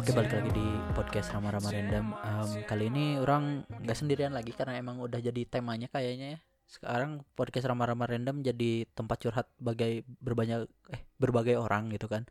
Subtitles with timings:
[0.00, 0.64] Oke balik lagi di
[0.96, 2.06] podcast Rama-Rama Random.
[2.16, 6.38] Em, Kali ini orang nggak sendirian lagi karena emang udah jadi temanya kayaknya ya.
[6.64, 12.24] Sekarang podcast Rama-Rama Random jadi tempat curhat bagai berbanyak eh berbagai orang gitu kan.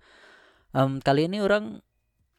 [0.74, 1.78] Em, Kali ini orang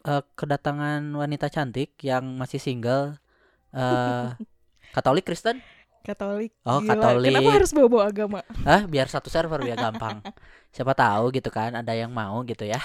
[0.02, 3.22] eh, kedatangan wanita cantik yang masih single
[3.70, 4.34] eh
[4.98, 5.62] Katolik Kristen?
[6.00, 6.50] Katolik.
[6.62, 7.30] Oh, Gila, Katolik.
[7.30, 8.40] Kenapa harus bawa-bawa agama?
[8.64, 10.24] Ah biar satu server biar gampang
[10.74, 12.78] Siapa tahu gitu kan ada yang mau gitu ya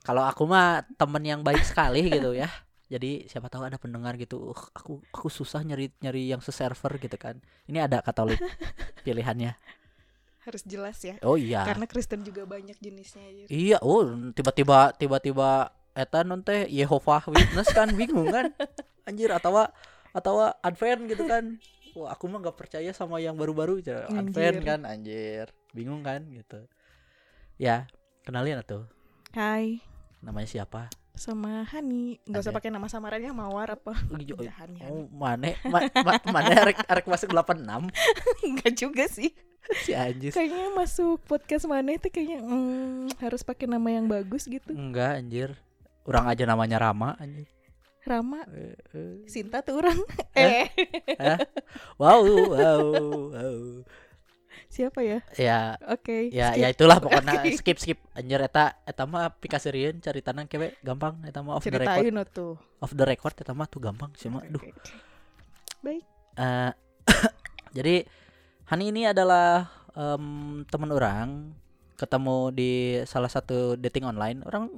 [0.00, 2.48] Kalau aku mah temen yang baik sekali gitu ya
[2.90, 7.14] jadi siapa tahu ada pendengar gitu "Uh, aku aku susah nyari nyari yang seserver gitu
[7.14, 8.42] kan ini ada Katolik
[9.06, 9.54] pilihannya
[10.42, 11.14] Harus jelas ya.
[11.22, 13.22] oh iya Karena Kristen juga banyak jenisnya.
[13.30, 13.46] Yur.
[13.46, 14.02] iya oh
[14.34, 18.50] tiba-tiba tiba-tiba eta non teh Yehovah Witness kan bingung kan
[19.08, 19.70] anjir atau
[20.10, 21.62] atau Advent gitu kan
[21.94, 23.80] wah aku mah nggak percaya sama yang baru-baru
[24.54, 24.66] Anjir.
[24.66, 26.64] kan anjir bingung kan gitu
[27.56, 27.86] ya
[28.22, 28.84] kenalin atuh
[29.30, 29.78] Hai,
[30.18, 32.16] namanya siapa sama Hani.
[32.24, 33.92] Nggak usah pakai nama samarannya Mawar apa?
[34.16, 34.80] Iya, Udah, Hani.
[34.88, 37.60] Oh, mana ma, ma- mana arek arek masuk 86
[38.40, 39.28] Enggak juga sih.
[39.84, 40.32] si anjir.
[40.32, 44.72] Kayaknya masuk podcast mana itu kayaknya hmm, harus pakai nama yang bagus gitu.
[44.72, 45.60] Enggak anjir.
[46.08, 47.46] Orang aja namanya Rama anjir.
[48.10, 49.14] Rama, Eh, eh.
[49.30, 49.94] Sinta tuh orang.
[50.34, 50.66] Eh?
[51.14, 51.38] eh,
[51.94, 52.82] Wow, wow,
[53.30, 53.58] wow.
[54.70, 55.18] siapa ya?
[55.34, 56.30] Ya, Oke.
[56.30, 56.62] ya skip.
[56.62, 57.58] ya itulah pokoknya Oke.
[57.58, 61.74] skip skip anjir eta eta mah pikasirieun cari tanang kewe gampang eta mah off the
[61.74, 62.06] record.
[62.06, 62.54] Ceritain tuh.
[62.78, 64.46] Off the record eta mah tuh gampang sih mah.
[64.46, 64.62] Duh.
[65.82, 66.02] Baik.
[66.38, 66.70] Eh,
[67.78, 68.06] jadi
[68.70, 69.66] Hani ini adalah
[69.98, 71.50] em, teman orang
[71.98, 74.70] ketemu di salah satu dating online orang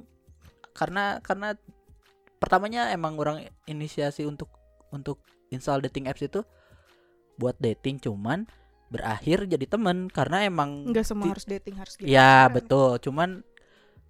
[0.73, 1.53] karena karena
[2.43, 4.51] pertamanya emang orang inisiasi untuk
[4.91, 6.43] untuk install dating apps itu
[7.35, 8.43] buat dating cuman
[8.91, 12.05] berakhir jadi temen karena emang Enggak semua harus dating harus gitu.
[12.05, 13.29] ya Orang- betul cuman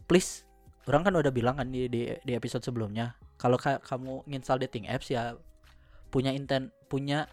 [0.04, 0.44] please
[0.84, 4.90] orang kan udah bilang kan di di, di episode sebelumnya kalau ka- kamu nginstal dating
[4.90, 5.40] apps ya
[6.12, 7.32] punya intent punya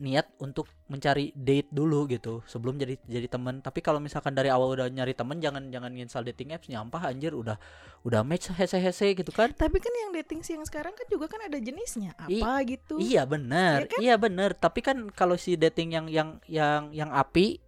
[0.00, 4.72] niat untuk mencari date dulu gitu sebelum jadi jadi teman tapi kalau misalkan dari awal
[4.72, 7.60] udah nyari temen jangan jangan nginstal dating apps nyampah anjir udah
[8.00, 11.28] udah match hese hese gitu kan Tapi kan yang dating sih yang sekarang kan juga
[11.28, 12.16] kan ada jenisnya.
[12.26, 12.96] I- Apa gitu.
[12.96, 13.98] iya bener Iya kan?
[14.00, 17.60] iya bener tapi kan kalau si dating yang yang yang yang api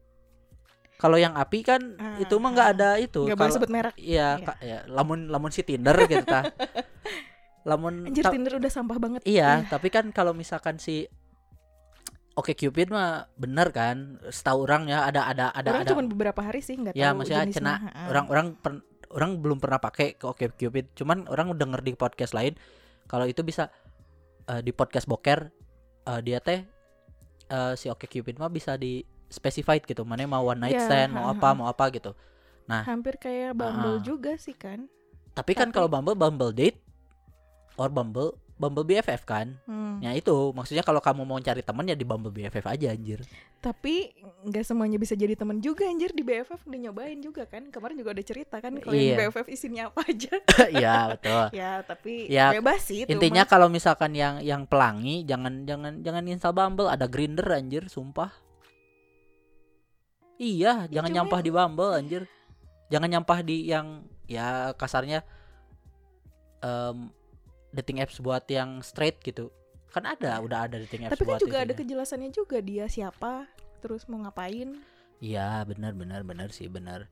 [0.97, 3.95] kalau yang api kan Ah, itu mah nggak ada itu Enggak boleh sebut merek.
[3.99, 4.29] Iya.
[4.41, 6.47] Kak, ya, lamun lamun si Tinder gitu ta.
[7.69, 9.21] lamun Anjir Tinder udah sampah banget.
[9.23, 11.07] iya, tapi kan kalau misalkan si
[12.33, 15.91] Oke Cupid mah bener kan, setahu orang ya ada ada ada Orang ada.
[15.91, 17.61] cuma beberapa hari sih nggak ya tahu maksudnya jenisnya.
[17.61, 18.03] cena Ha-ha.
[18.09, 22.57] orang-orang per- orang belum pernah pakai ke Oke Cupid, cuman orang denger di podcast lain
[23.05, 23.69] kalau itu bisa
[24.47, 25.53] eh, di podcast boker
[26.03, 26.65] eh, dia teh
[27.47, 31.11] eh, si Oke Cupid mah bisa di specified gitu, mana mau one night Iya, stand,
[31.13, 31.35] mau ha-ha.
[31.35, 32.13] apa, mau apa gitu.
[32.65, 34.01] hampir kayak Bumble Ah.
[34.01, 34.89] juga sih kan.
[35.31, 36.81] Tapi kan Tapi- kalau Bumble Bumble date
[37.75, 39.59] or Bumble Bumble BFF kan.
[39.67, 39.99] Hmm.
[39.99, 43.27] Ya itu maksudnya kalau kamu mau cari teman ya di Bumble BFF aja anjir.
[43.59, 44.15] Tapi
[44.47, 47.67] nggak semuanya bisa jadi teman juga anjir di BFF udah nyobain juga kan.
[47.69, 49.19] Kemarin juga ada cerita kan kalau Iya.
[49.19, 50.33] yang BFF isinya apa aja.
[50.79, 51.45] Iya betul.
[51.51, 56.23] ya tapi Ya, bebas sih itu Intinya kalau misalkan yang yang pelangi jangan jangan jangan
[56.31, 58.31] install Bumble ada Grinder anjir sumpah.
[60.39, 62.23] Iya, Ya, jangan cuma nyampah di Bumble anjir.
[62.91, 65.23] Jangan nyampah di yang ya kasarnya
[66.61, 67.09] em,
[67.73, 69.49] dating apps buat yang straight gitu.
[69.89, 71.81] Kan ada, udah ada dating apps Tapi kan buat juga ada itunya.
[71.85, 73.45] kejelasannya juga dia siapa,
[73.81, 74.81] terus mau ngapain.
[75.19, 77.07] Iya benar benar benar sih benar.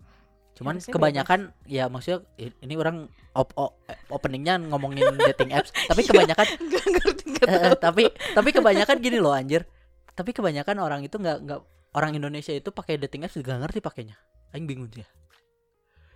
[0.56, 2.26] Cuman Harusnya kebanyakan ya maksudnya
[2.60, 7.60] ini orang op, o- eh, openingnya ngomongin dating apps, tapi kebanyakan Enggak ngerti nggak eh,
[7.70, 8.04] eh, tapi
[8.34, 9.62] tapi kebanyakan gini loh anjir.
[10.10, 11.60] Tapi kebanyakan orang itu nggak nggak
[11.94, 14.18] orang Indonesia itu pakai dating apps juga ngerti pakainya.
[14.50, 15.06] Aing bingung sih.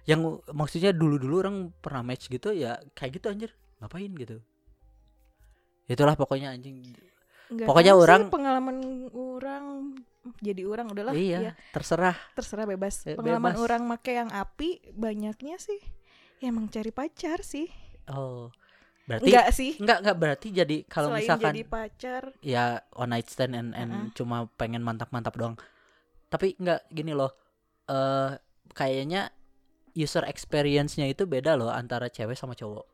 [0.04, 3.50] Yang maksudnya dulu-dulu orang pernah match gitu ya kayak gitu anjir.
[3.84, 4.40] Ngapain gitu.
[5.84, 6.80] Itulah pokoknya anjing.
[7.52, 8.76] Nggak pokoknya sih, orang- pengalaman
[9.12, 9.64] orang
[10.40, 12.16] jadi orang udahlah iya, ya, terserah.
[12.32, 13.04] terserah bebas.
[13.04, 13.64] Be- Pengalaman bebas.
[13.68, 15.76] orang make yang api banyaknya sih
[16.40, 17.68] ya emang cari pacar sih.
[18.08, 18.48] Oh.
[19.04, 19.76] Berarti Enggak sih.
[19.76, 22.64] Enggak enggak berarti jadi kalau Selain misalkan jadi pacar, ya
[22.96, 24.12] one night stand and, and Uh-uh.
[24.16, 25.60] cuma pengen mantap-mantap doang.
[26.32, 27.36] Tapi enggak gini loh.
[27.84, 28.40] Eh
[28.72, 29.28] kayaknya
[29.92, 32.88] user experience-nya itu beda loh antara cewek sama cowok.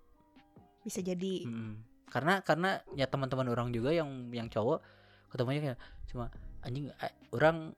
[0.83, 1.73] Bisa jadi Mm-mm.
[2.07, 4.83] Karena karena ya teman-teman orang juga yang yang cowok
[5.29, 6.27] ketemunya kayak cuma
[6.61, 7.71] anjing eh, orang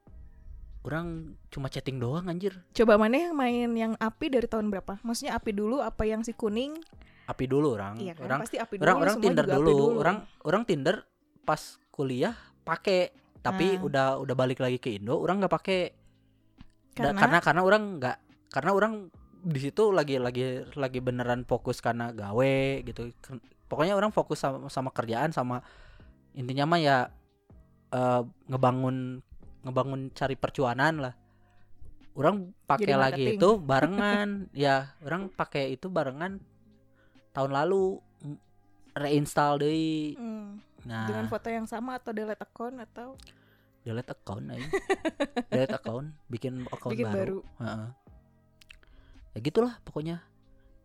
[0.83, 1.07] orang
[1.47, 4.99] cuma chatting doang anjir Coba mana yang main yang api dari tahun berapa?
[4.99, 6.75] Maksudnya api dulu apa yang si kuning?
[7.23, 8.25] api dulu orang Iya kan?
[8.25, 8.83] orang Pasti api dulu.
[8.83, 9.77] orang orang Tinder api dulu.
[9.95, 10.97] orang orang Tinder
[11.45, 13.83] pas kuliah pakai tapi Ah.
[13.83, 15.81] udah udah balik lagi ke Indo orang nggak pakai
[16.93, 18.17] karena, karena karena orang nggak
[18.49, 18.93] karena orang
[19.43, 22.57] di situ lagi lagi lagi beneran fokus karena gawe
[22.87, 23.11] gitu.
[23.67, 25.61] Pokoknya orang fokus sama, sama kerjaan sama
[26.33, 26.99] intinya mah ya
[27.93, 29.21] eh, ngebangun
[29.67, 31.15] ngebangun cari percuanan lah.
[32.13, 34.47] Orang pakai lagi itu barengan.
[34.55, 36.39] Ya orang pakai itu barengan
[37.33, 38.39] tahun lalu mm,
[38.95, 40.15] reinstall deh.
[40.15, 41.09] Hmm, nah.
[41.09, 43.17] Dengan foto yang sama atau delete account atau?
[43.83, 44.69] Delete account aja
[45.51, 47.39] delete account bikin account bikin baru, baru.
[47.59, 48.02] Heeh.
[49.33, 50.25] Ya gitulah pokoknya.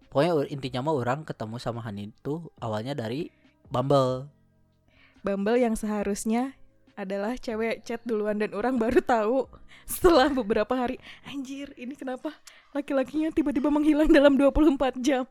[0.08, 3.30] Pokoknya intinya mah orang ketemu sama Hani itu awalnya dari
[3.68, 4.32] Bumble.
[5.20, 6.56] Bumble yang seharusnya
[6.98, 9.38] adalah cewek chat duluan dan orang baru tahu
[9.86, 10.98] setelah beberapa hari.
[11.28, 12.34] Anjir ini kenapa
[12.74, 15.28] laki-lakinya tiba-tiba menghilang dalam 24 jam?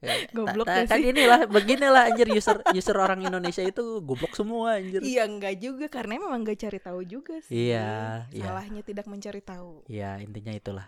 [0.00, 5.00] Ya, Goblok ta- kan inilah beginilah anjir user user orang Indonesia itu goblok semua anjir.
[5.02, 7.72] Iya enggak juga karena memang gak cari tahu juga sih.
[7.72, 8.44] Iya, iya.
[8.44, 9.84] salahnya tidak mencari tahu.
[9.88, 10.86] Ya intinya itulah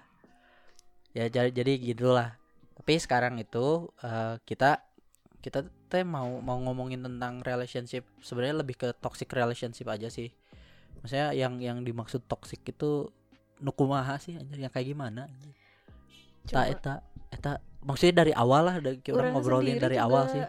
[1.17, 2.37] ya jadi jadi gitulah.
[2.79, 4.83] Tapi sekarang itu eh, kita
[5.39, 8.05] kita teh mau mau ngomongin tentang relationship.
[8.21, 10.35] Sebenarnya lebih ke toxic relationship aja sih.
[11.01, 13.09] Maksudnya yang yang dimaksud toxic itu
[13.59, 15.27] nukumaha sih anjir yang kayak gimana?
[15.27, 15.55] Anjir.
[16.49, 16.95] eta eta
[17.31, 17.53] eta.
[17.79, 20.43] Maksudnya dari awal lah dari kita Orang ngobrolin dari awal sih.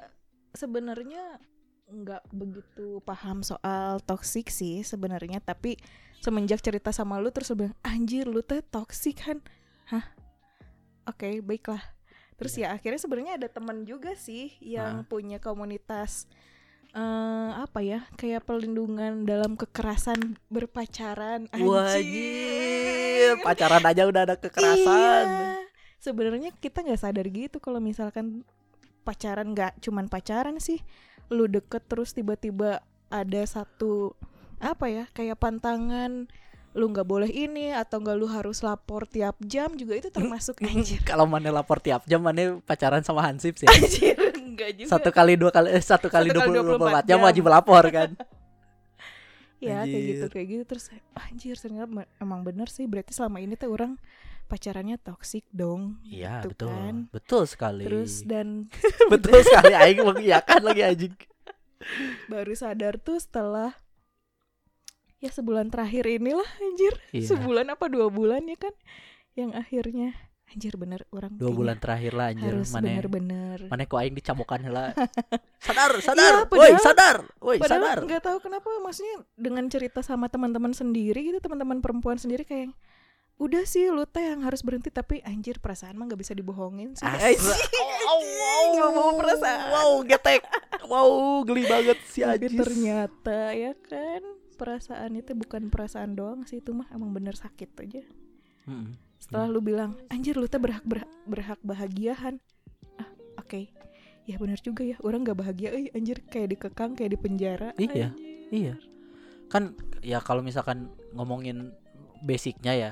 [0.50, 1.38] sebenarnya
[1.90, 5.38] nggak begitu paham soal toksik sih sebenarnya.
[5.42, 5.78] Tapi
[6.20, 9.40] semenjak cerita sama lu terus bilang anjir lu teh toksik kan
[9.88, 10.04] hah
[11.10, 11.82] oke baiklah.
[12.40, 12.72] Terus Iya.
[12.72, 16.30] ya akhirnya sebenarnya ada teman juga sih yang punya komunitas
[16.90, 23.36] eh apa ya kayak pelindungan dalam kekerasan berpacaran wajib.
[23.46, 25.26] Pacaran aja udah ada kekerasan.
[25.28, 25.54] Iya.
[26.00, 28.42] Sebenarnya kita nggak sadar gitu kalau misalkan
[29.04, 30.82] pacaran nggak cuman pacaran sih,
[31.30, 32.82] lu deket terus tiba-tiba
[33.12, 34.16] ada satu
[34.60, 36.26] apa ya kayak pantangan
[36.78, 41.02] lu nggak boleh ini atau nggak lu harus lapor tiap jam juga itu termasuk anjir
[41.02, 43.66] kalau mana lapor tiap jam mana pacaran sama Hansip sih.
[43.66, 44.16] Anjir
[44.60, 44.90] enggak juga.
[44.92, 48.12] Satu kali dua kali eh, satu kali dua puluh 24 empat jam wajib lapor kan?
[49.60, 50.32] Ya kayak gitu Anjir.
[50.32, 50.64] kayak gitu.
[50.72, 50.86] Terus
[51.20, 52.88] anjir ternyata emang bener sih.
[52.88, 54.00] Berarti selama ini tuh orang
[54.48, 56.72] pacarannya toksik dong iya gitu betul.
[56.72, 56.96] kan.
[57.12, 57.84] betul sekali.
[57.84, 58.72] Terus dan
[59.12, 61.14] betul sekali aing mengiyakan lagi anjing.
[62.32, 63.76] Baru sadar tuh setelah
[65.20, 66.94] ya sebulan terakhir inilah anjir.
[67.12, 67.28] Iya.
[67.30, 68.74] sebulan apa dua bulan ya kan
[69.34, 70.16] yang akhirnya.
[70.50, 73.70] Anjir bener orang dua bulan terakhir lah anjir harus mana bener-bener.
[73.70, 74.98] Mana kok aing dicamokan lah
[75.62, 76.34] sadar Iya, sadar.
[76.50, 77.18] Woi padahal- sadar.
[77.38, 77.98] Woi sadar.
[78.02, 82.74] nggak tahu kenapa maksudnya dengan cerita sama teman-teman sendiri gitu teman-teman perempuan sendiri kayak
[83.38, 84.90] udah sih lu teh yang harus berhenti.
[84.90, 87.06] Tapi anjir perasaan mah nggak bisa dibohongin sih.
[87.06, 87.38] Anjir.
[87.38, 88.18] wow
[88.74, 89.70] wow mau perasaan.
[89.70, 90.42] wow getek.
[90.84, 91.10] Wow
[91.46, 92.50] geli banget si Ajis.
[92.50, 94.26] ternyata ya kan
[94.60, 98.04] perasaan itu bukan perasaan doang sih itu mah emang bener sakit aja
[98.68, 98.92] Mm-mm.
[99.16, 102.44] setelah lu bilang anjir lu teh berhak berhak, berhak bahagiahan
[103.00, 103.08] ah
[103.40, 103.72] oke
[104.28, 108.14] ya benar juga ya orang nggak bahagia eh anjir kayak dikekang kayak di penjara Iya.
[108.54, 108.76] Iya.
[109.50, 109.74] Kan
[110.06, 111.74] ya kalau misalkan ngomongin
[112.22, 112.92] basicnya ya,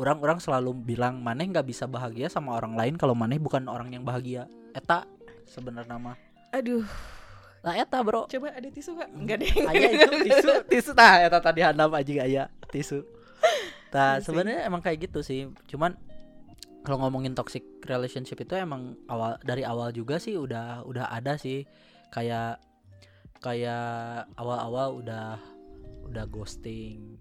[0.00, 4.00] orang-orang selalu bilang maneh nggak bisa bahagia sama orang lain kalau maneh bukan orang yang
[4.00, 4.48] bahagia.
[4.72, 5.04] Eta
[5.44, 6.16] sebenarnya nama.
[6.52, 6.84] aduh
[7.62, 8.26] Nah eta bro.
[8.26, 12.12] coba ada tisu gak enggak deh Aya itu tisu, tisu tah eta tadi handap aja
[12.20, 13.06] aya tisu.
[13.92, 14.24] Nah, sih.
[14.26, 15.46] sebenarnya emang kayak gitu sih.
[15.68, 15.94] Cuman
[16.82, 21.62] kalau ngomongin toxic relationship itu emang awal dari awal juga sih udah udah ada sih
[22.10, 22.58] kayak
[23.38, 25.38] kayak awal-awal udah
[26.06, 27.18] udah ghosting.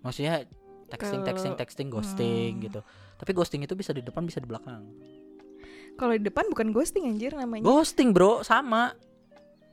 [0.00, 0.44] Maksudnya
[0.88, 2.64] texting texting texting ghosting Hmm.
[2.64, 2.80] gitu.
[3.16, 4.88] Tapi ghosting itu bisa di depan bisa di belakang.
[5.92, 8.96] kalau di depan bukan ghosting anjir namanya Ghosting, Bro, sama.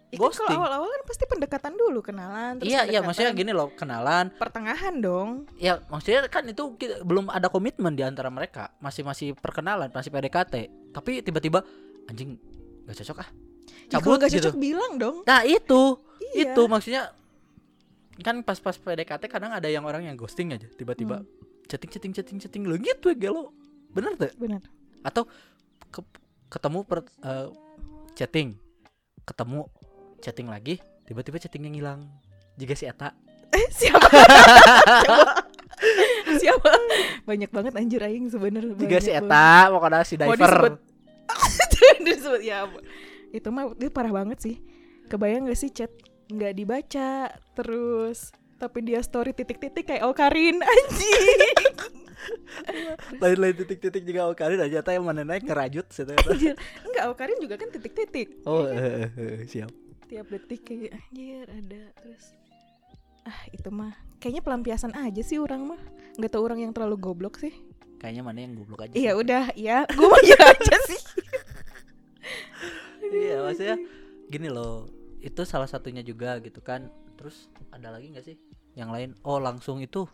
[0.10, 0.58] Ya kan kalau ghosting.
[0.58, 5.46] awal-awal kan pasti pendekatan dulu kenalan terus Iya, iya, maksudnya gini loh, kenalan, pertengahan dong.
[5.56, 8.74] Ya maksudnya kan itu ki- belum ada komitmen di antara mereka.
[8.78, 10.54] Masih masih perkenalan masih PDKT
[10.90, 11.62] Tapi tiba-tiba
[12.06, 12.42] anjing
[12.84, 13.30] gak cocok ah.
[13.86, 14.50] Ya, Cabut gak gitu.
[14.50, 15.22] cocok bilang dong.
[15.24, 16.02] Nah itu.
[16.34, 16.52] Iya.
[16.52, 17.14] Itu maksudnya
[18.20, 20.68] Kan pas-pas PDKT kadang ada yang orang yang ghosting aja.
[20.70, 21.30] Tiba-tiba Hmm.
[21.66, 22.64] chatting chatting chatting chatting.
[22.66, 23.54] Lo gitu gelo.
[23.90, 24.60] Bener tuh benar
[25.00, 25.30] Atau
[25.88, 26.04] ke-
[26.50, 27.48] ketemu per, eh,
[28.14, 28.58] chatting.
[29.24, 29.70] Ketemu
[30.20, 30.78] chatting lagi
[31.10, 32.06] Tiba-tiba chattingnya ngilang.
[32.54, 33.18] Jika si Eta.
[33.50, 34.14] Eh siapa?
[36.38, 36.72] Siapa?
[37.26, 40.78] Banyak banget anjir aing sebenarnya Jika si Eta Pokoknya si Mau diver.
[41.98, 42.70] disebut- ya
[43.34, 44.56] itu mah itu parah banget sih.
[45.10, 45.90] Kebayang gak sih chat
[46.30, 48.30] nggak dibaca terus
[48.62, 51.74] tapi dia story titik-titik kayak Okarin anjing.
[53.18, 56.54] Lain-lain titik-titik juga Okarin aja teh mana naik ngerajut anjir.
[56.86, 58.46] Enggak Okarin juga kan titik-titik.
[58.46, 60.98] Oh eh, eh, eh, siap tiap detik kayak.
[60.98, 62.34] Anjir ada terus.
[63.30, 63.94] Ah itu mah.
[64.18, 65.82] Kayaknya pelampiasan aja sih orang mah.
[66.18, 67.54] Nggak tahu orang yang terlalu goblok sih.
[68.02, 69.54] Kayaknya mana yang goblok aja iya udah.
[69.54, 71.02] Ya gue mah ya aja sih.
[73.10, 73.78] Iya maksudnya
[74.28, 74.90] gini loh.
[75.22, 76.90] Itu salah satunya juga gitu kan.
[77.14, 78.36] Terus ada lagi nggak sih
[78.74, 79.14] yang lain?
[79.22, 80.10] Oh langsung itu.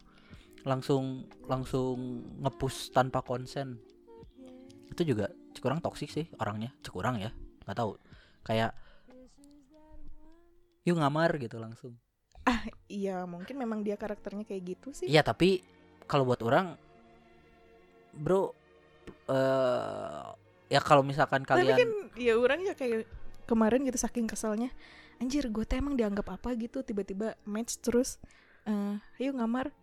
[0.68, 3.80] Langsung langsung ngepush tanpa konsen.
[4.92, 5.32] Itu juga
[5.64, 6.76] kurang toksik sih orangnya.
[6.84, 7.32] Kurang ya
[7.64, 7.96] nggak tahu.
[8.44, 8.76] Kayak
[10.86, 11.98] yuk ngamar gitu langsung.
[12.86, 15.10] Iya mungkin memang dia karakternya kayak gitu sih.
[15.10, 15.66] Iya tapi
[16.06, 16.78] kalau buat orang
[18.14, 18.54] bro
[19.26, 20.26] eh
[20.70, 23.10] ya kalau misalkan tapi kalian kan ya orang ya kayak
[23.50, 24.70] kemarin gitu saking keselnya
[25.22, 28.22] anjir gue teh emang dianggap apa gitu tiba-tiba match terus
[28.70, 29.74] eh ayo ngamar.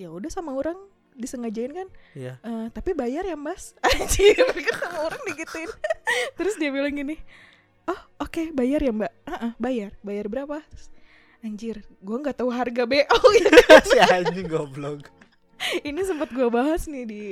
[0.00, 0.78] Ya udah sama orang
[1.12, 1.88] disengajain kan?
[2.16, 2.40] Iya.
[2.40, 3.76] "Eh, tapi bayar ya mas.
[3.86, 5.68] Anjir kan sama orang digituin.
[6.40, 7.20] Terus dia bilang gini
[7.92, 9.12] oh oke bayar ya mbak.
[9.28, 9.92] "Ah, ah, bayar.
[10.00, 10.64] Bayar berapa?
[10.64, 10.88] Terus,
[11.42, 13.06] anjir gue nggak tahu harga bo ya
[13.90, 15.12] si anjing goblok.
[15.84, 17.22] Ini sempat gue bahas nih di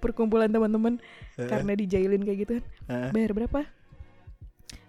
[0.00, 0.98] perkumpulan teman-teman
[1.32, 2.64] Eh, karena dijailin kayak gitu kan.
[2.90, 3.10] Eh.
[3.12, 3.60] bayar berapa?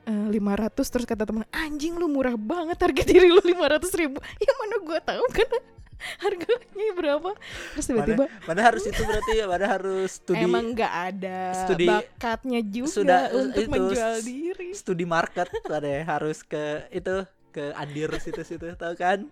[0.04, 0.92] Eh, lima ratus.
[0.92, 4.20] Terus kata teman anjing lu murah banget harga diri lu lima ratus ribu.
[4.44, 5.50] Ya mana gue tahu kan
[6.24, 7.32] harganya berapa?
[7.78, 12.60] Terus tiba-tiba mana harus itu berarti ya mana harus studi emang nggak ada studi- bakatnya
[12.64, 14.70] juga sudah, eh, untuk itu, menjual diri.
[14.76, 19.30] studi market ada ya, harus ke itu ke Andir situ-situ tahu kan?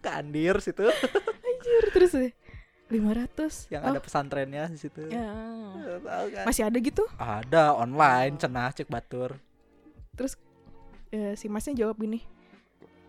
[0.00, 0.86] Ke Andir situ.
[1.48, 2.12] Anjir terus
[2.92, 3.66] lima ratus.
[3.72, 5.02] Yang ada pesantrennya di situ.
[5.10, 5.26] Ya.
[6.04, 6.44] tahu kan?
[6.46, 7.04] Masih ada gitu?
[7.18, 9.34] Ada online cenah cek batur.
[10.14, 10.38] Terus
[11.10, 12.22] eh, si masnya jawab gini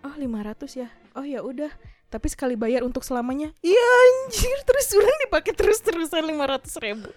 [0.05, 0.89] oh 500 ya?
[1.17, 1.69] Oh ya udah
[2.15, 3.51] tapi sekali bayar untuk selamanya?
[3.60, 4.57] Iya anjir.
[4.63, 7.10] Terus orang dipakai terus terusan 500 ribu.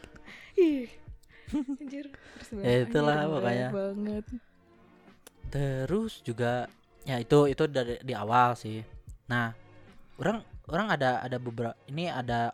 [0.59, 0.90] Ih.
[1.81, 2.11] Anjir.
[2.11, 4.25] Terus Ya, itulah "Anjir, pokoknya." banget.
[5.49, 6.67] Terus juga
[7.09, 8.85] ya itu itu dari di awal sih.
[9.31, 9.55] Nah
[10.21, 12.52] orang orang ada ada beberapa ini ada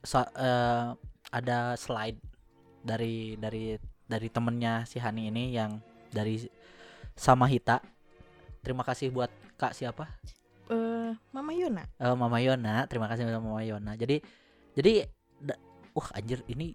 [0.00, 0.86] sa- eh,
[1.28, 2.16] ada slide
[2.80, 6.40] dari dari dari temennya si Hani ini yang dari
[7.12, 7.80] sama Hita
[8.60, 10.08] terima kasih buat kak siapa
[11.34, 11.84] Mama Yona?
[12.00, 12.74] Eh, Mama Yona.
[12.88, 13.92] Terima kasih Mama Yona.
[13.94, 14.24] Jadi
[14.74, 15.06] jadi
[15.94, 16.74] wah anjir ini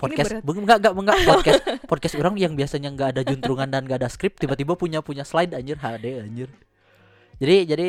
[0.00, 1.18] podcast beng- enggak enggak enggak.
[1.30, 5.22] Podcast podcast orang yang biasanya enggak ada juntrungan dan enggak ada skrip tiba-tiba punya punya
[5.22, 6.48] slide anjir HD anjir.
[7.38, 7.88] Jadi jadi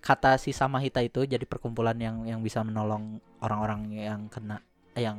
[0.00, 4.62] kata si sama Hita itu jadi perkumpulan yang yang bisa menolong orang-orang yang kena
[4.94, 5.18] yang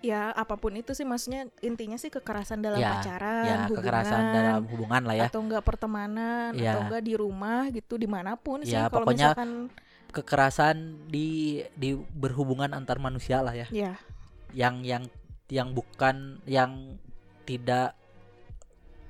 [0.00, 4.22] ya apa pun itu sih maksudnya intinya sih kekerasan dalam Ya, pacaran ya hubungan, kekerasan
[4.32, 6.72] dalam hubungan lah ya atau enggak pertemanan Ya.
[6.72, 9.50] atau enggak di rumah gitu di mana pun sih Ya, kalau pokoknya- misalkan
[10.10, 10.76] kekerasan
[11.06, 11.28] di
[11.74, 13.94] di berhubungan antar manusia lah ya ya
[14.50, 15.04] yang yang
[15.46, 16.98] yang bukan yang
[17.44, 17.94] tidak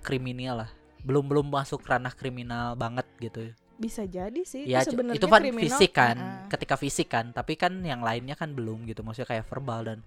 [0.00, 0.70] kriminal lah
[1.00, 5.40] belum belum masuk ranah kriminal banget gitu bisa jadi sih ya itu sebenarnya itu kan
[5.40, 5.62] kriminal.
[5.64, 6.48] fisik kan Heeh.
[6.52, 9.98] ketika fisik kan tapi kan yang lainnya kan belum gitu maksudnya kayak verbal dan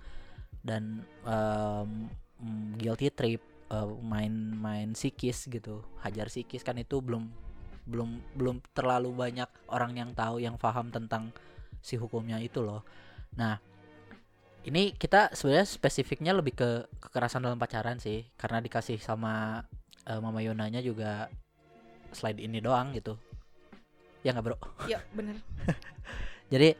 [0.63, 7.27] dan mm, guilty trip eh, main main psikis gitu hajar psikis kan itu belum
[7.83, 11.35] belum belum terlalu banyak orang yang tahu yang paham tentang
[11.83, 12.87] si hukumnya itu loh.
[13.35, 13.59] Nah
[14.63, 16.69] ini kita sebenarnya spesifiknya lebih ke
[17.03, 19.63] kekerasan dalam pacaran sih karena dikasih sama
[20.07, 21.27] eh, mama Yonanya juga
[22.15, 23.19] slide ini doang gitu.
[24.23, 24.57] Ya nggak bro?
[24.87, 25.43] Ya bener.
[26.53, 26.79] Jadi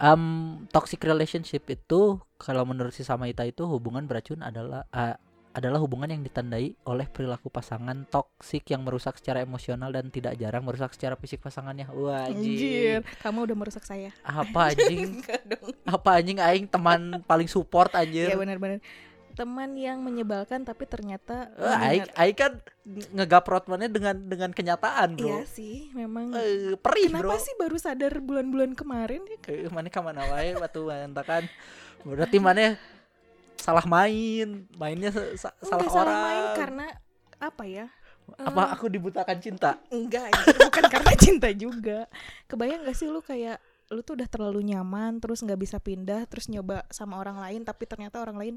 [0.00, 5.14] um, toxic relationship itu kalau menurut si Samaita itu hubungan beracun adalah uh,
[5.54, 10.66] adalah hubungan yang ditandai oleh perilaku pasangan toksik yang merusak secara emosional dan tidak jarang
[10.66, 11.86] merusak secara fisik pasangannya.
[11.94, 14.10] Wah, Anjir, kamu udah merusak saya.
[14.26, 15.22] Apa anjing?
[15.94, 18.34] Apa anjing aing teman paling support anjir.
[18.34, 18.82] Iya benar-benar.
[19.34, 22.52] Teman yang menyebalkan tapi ternyata aing mengingat- aing kan
[23.10, 25.26] ngegaprot mana dengan dengan kenyataan, Bro.
[25.26, 26.30] Iya sih, memang.
[26.32, 27.40] Eh, perih, Kenapa Bro.
[27.40, 29.38] sih baru sadar bulan-bulan kemarin ya?
[29.48, 31.42] Eh, mana ke mana wae batu kan
[32.00, 32.76] berarti mana
[33.56, 36.86] salah main mainnya sa- sa- salah Nggak orang main karena
[37.38, 37.86] apa ya?
[38.34, 41.98] apa Eh, aku dibutakan cinta Enggak, anjir, bukan karena cinta juga.
[42.46, 46.48] Kebayang gak sih lu kayak lu tuh udah terlalu nyaman terus nggak bisa pindah terus
[46.48, 48.54] nyoba sama orang lain tapi ternyata orang lain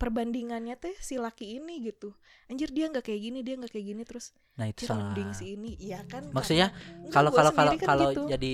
[0.00, 2.16] perbandingannya teh si laki ini gitu.
[2.48, 5.12] Anjir dia nggak kayak gini dia nggak kayak gini terus nah itu salah.
[5.36, 5.76] si ini.
[5.76, 6.32] Iya kan?
[6.32, 6.72] Maksudnya,
[7.12, 8.22] kalau kalau kalau kan kalau gitu.
[8.32, 8.52] jadi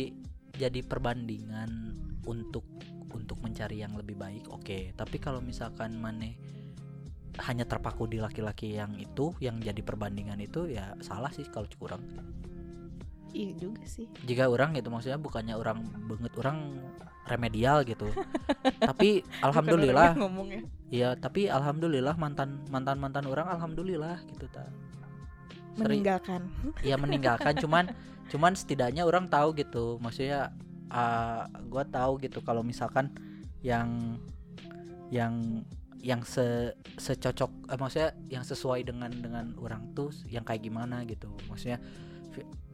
[0.58, 1.70] jadi perbandingan
[2.26, 2.66] untuk
[3.14, 4.92] untuk mencari yang lebih baik oke.
[4.98, 6.34] Tapi kalau misalkan maneh
[7.46, 12.02] hanya terpaku di laki-laki yang itu yang jadi perbandingan itu ya salah sih kalau kurang
[13.36, 14.08] iya juga sih.
[14.24, 16.80] Jika orang gitu maksudnya bukannya orang banget orang
[17.28, 18.08] remedial gitu.
[18.88, 24.64] Tapi alhamdulillah ngomongnya iya tapi alhamdulillah mantan mantan mantan orang alhamdulillah gitu ta.
[25.76, 26.48] Meninggalkan.
[26.80, 27.58] Ya meninggalkan.
[27.58, 27.92] Cuman
[28.32, 30.00] cuman setidaknya orang tahu gitu.
[30.00, 30.54] Maksudnya
[30.88, 33.12] uh, gue tahu gitu kalau misalkan
[33.60, 34.16] yang
[35.10, 35.62] yang
[36.06, 36.70] yang se
[37.02, 41.34] secocok eh, maksudnya yang sesuai dengan dengan orang tuh yang kayak gimana gitu.
[41.50, 41.82] Maksudnya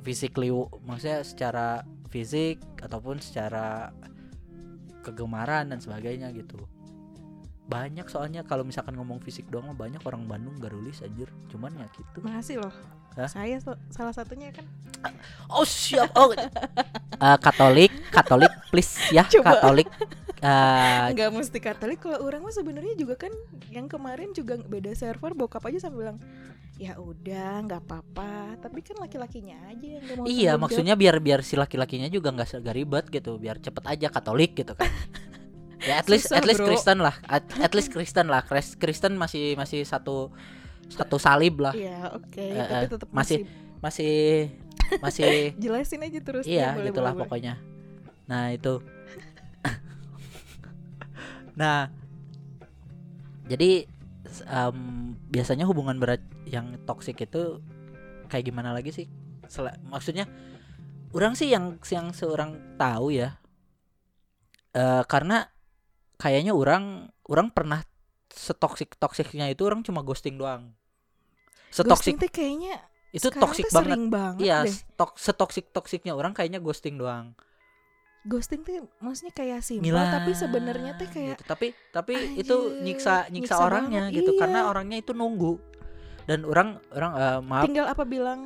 [0.03, 0.51] physically
[0.83, 1.67] maksudnya secara
[2.11, 3.91] fisik ataupun secara
[5.03, 6.59] kegemaran dan sebagainya gitu
[7.67, 11.87] banyak soalnya kalau misalkan ngomong fisik doang mah banyak orang Bandung garulis anjir cuman ya
[11.95, 12.75] gitu makasih loh
[13.17, 13.29] Hah?
[13.29, 14.67] saya so- salah satunya kan
[15.53, 16.11] Oh siap.
[16.17, 16.33] Oh.
[16.33, 19.59] Eh, Katolik, Katolik please ya, Coba.
[19.59, 19.89] Katolik.
[20.43, 23.31] Eh, nggak mesti Katolik kalau orang mah sebenarnya juga kan
[23.71, 26.19] yang kemarin juga beda server bokap aja sampai bilang
[26.81, 31.55] ya udah nggak apa-apa tapi kan laki-lakinya aja yang mau iya, maksudnya biar biar si
[31.55, 34.89] laki-lakinya juga nggak nggak ribet gitu, biar cepet aja Katolik gitu kan.
[35.89, 36.69] ya at least Susah, at least bro.
[36.73, 38.43] Kristen lah, at, at least Kristen lah.
[38.43, 40.33] Kris- Kristen masih masih satu
[40.89, 41.75] satu salib lah.
[41.77, 43.51] iya oke Eh, tapi eh, tetap masih- masih,
[43.83, 44.15] Masih
[45.03, 47.55] masih jelasin aja terus iya ya, boleh, gitulah boleh, pokoknya.
[48.27, 48.81] Nah, itu.
[51.53, 51.93] nah,
[53.45, 53.85] jadi
[54.49, 54.77] em,
[55.29, 57.61] biasanya hubungan berat yang toksik itu
[58.27, 59.07] kayak gimana lagi sih?
[59.47, 60.25] Sel- maksudnya
[61.13, 63.37] orang sih yang yang seorang tahu ya.
[64.73, 65.45] eh karena
[66.17, 67.85] kayaknya orang orang pernah
[68.33, 70.73] setoksik toksiknya itu orang cuma ghosting doang.
[71.69, 72.75] Setoksik Ghosting kayaknya
[73.13, 73.99] itu toksik banget.
[74.09, 77.37] banget Iya, stok setoksik toksiknya orang kayaknya ghosting doang.
[78.23, 81.43] ghosting tuh maksudnya kayak simpel tapi sebenarnya tuh kayak gitu.
[81.43, 84.39] tapi tapi itu nyiksa nyiksa nyiksa orangnya banget, gitu iya.
[84.39, 85.59] karena orangnya itu nunggu
[86.27, 87.65] dan orang orang eh, maaf.
[87.67, 88.41] Tinggal apa bilang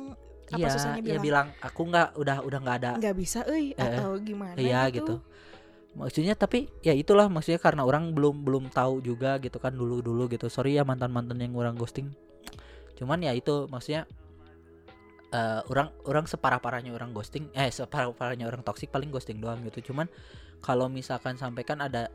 [0.47, 1.23] apa iya susahnya ya bilang?
[1.23, 2.91] bilang aku nggak udah udah nggak ada.
[2.95, 5.19] Nggak bisa Eh, euy atau gimana iya gitu.
[5.97, 10.29] Maksudnya tapi ya itulah maksudnya karena orang belum belum tahu juga gitu kan dulu dulu
[10.31, 10.47] gitu.
[10.47, 12.13] Sorry ya mantan mantan yang orang ghosting.
[12.95, 14.07] Cuman ya itu maksudnya
[15.27, 19.59] eh orang orang separah parahnya orang ghosting eh separah parahnya orang toksik paling ghosting doang
[19.67, 19.91] gitu.
[19.91, 20.07] Cuman
[20.63, 22.07] kalau misalkan sampai kan ada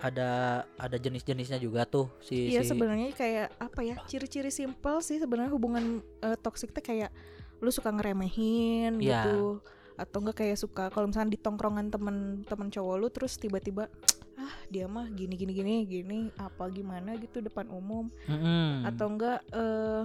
[0.00, 0.30] ada
[0.74, 5.52] ada jenis-jenisnya juga tuh si Iya si sebenarnya kayak apa ya ciri-ciri simpel sih sebenarnya
[5.52, 5.84] hubungan
[6.20, 7.12] eh, toksik tuh kayak
[7.60, 9.28] lu suka ngeremehin Iya.
[9.28, 9.60] gitu
[9.94, 13.92] atau enggak kayak suka kalau misalnya di tongkrongan temen-temen cowok lu terus tiba-tiba
[14.34, 18.88] ah dia mah gini gini gini gini apa gimana gitu depan umum Mm-mm.
[18.88, 20.04] atau enggak eh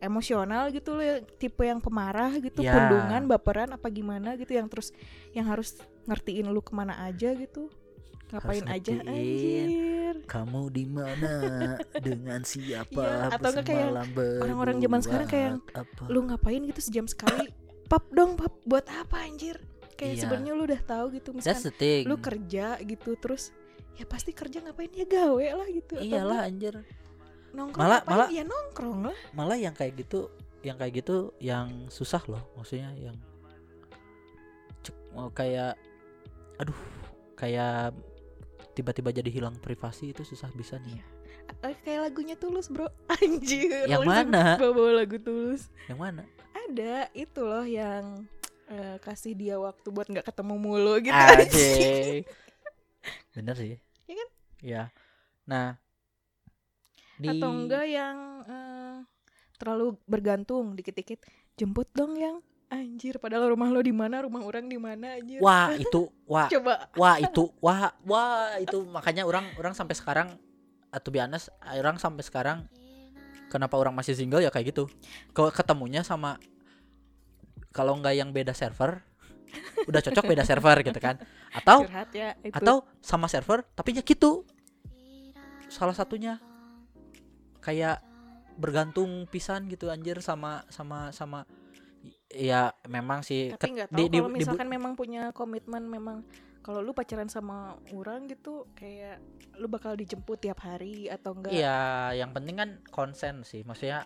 [0.00, 2.72] emosional gitu loh ya, tipe yang pemarah gitu Ya.
[2.72, 4.96] pundungan baperan apa gimana gitu yang terus
[5.30, 5.76] yang harus
[6.08, 7.68] ngertiin lu ke mana aja gitu
[8.30, 9.08] ngapain aja ngertiin.
[9.08, 10.14] anjir?
[10.24, 11.34] kamu di mana
[11.98, 13.90] dengan siapa Iya, atau enggak kayak
[14.40, 16.02] orang-orang zaman sekarang kayak apa.
[16.06, 17.50] lu ngapain gitu sejam sekali?
[17.86, 19.58] Pap dong pap buat apa anjir?
[19.94, 20.20] Kayak Iya.
[20.22, 23.50] sebenarnya lu udah tahu gitu misalkan lu kerja gitu terus
[23.94, 24.90] ya pasti kerja ngapain?
[24.90, 26.74] Ya gawe lah gitu iyalah anjir.
[27.50, 28.14] nongkrong Malah- ngapain?
[28.16, 29.16] malah- ya nongkrong lah.
[29.30, 33.16] malah yang kayak gitu yang kayak gitu yang susah loh maksudnya yang
[34.80, 35.74] cek mau kayak
[36.56, 36.76] aduh
[37.34, 37.90] kayak
[38.80, 40.96] tiba-tiba jadi hilang privasi itu susah bisa nih.
[41.60, 42.88] Eh, kayak lagunya tulus bro.
[43.20, 44.56] Anjir Yang mana?
[44.56, 45.68] bawa lagu tulus.
[45.84, 46.22] Yang mana?
[46.56, 48.24] Ada itu loh yang
[48.72, 51.12] eh, kasih dia waktu buat nggak ketemu mulu gitu.
[51.12, 52.24] Aje.
[53.36, 53.76] bener sih.
[54.08, 54.28] Iya kan?
[54.60, 54.82] ya
[55.48, 55.80] nah
[57.20, 58.16] di atau enggak yang
[58.48, 58.96] eh,
[59.60, 61.20] terlalu bergantung dikit-dikit
[61.56, 65.42] jemput dong yang anjir padahal rumah lo di mana rumah orang di mana anjir.
[65.42, 66.46] Wah itu wah.
[66.54, 66.88] Coba.
[66.94, 68.86] Wah itu wah wah itu.
[68.86, 70.38] Makanya orang orang sampai sekarang
[70.90, 72.58] atau biasa orang sampai sekarang
[73.50, 74.86] kenapa orang masih single ya kayak gitu.
[75.34, 76.38] Kalau ketemunya sama
[77.74, 79.02] kalau nggak yang beda server
[79.90, 81.18] udah cocok beda server gitu kan.
[81.50, 82.54] Atau curhat ya itu.
[82.54, 84.46] atau sama server tapi ya gitu.
[85.66, 86.38] Salah satunya
[87.58, 88.02] kayak
[88.60, 91.48] bergantung pisan gitu anjir sama sama sama
[92.30, 96.22] ya memang sih tapi nggak tahu di- di- kalau di- misalkan memang punya komitmen memang
[96.60, 99.18] kalau lu pacaran sama orang gitu kayak
[99.56, 101.80] lu bakal dijemput tiap hari atau enggak Iya,
[102.14, 103.64] yang penting kan konsen sih.
[103.64, 104.04] Maksudnya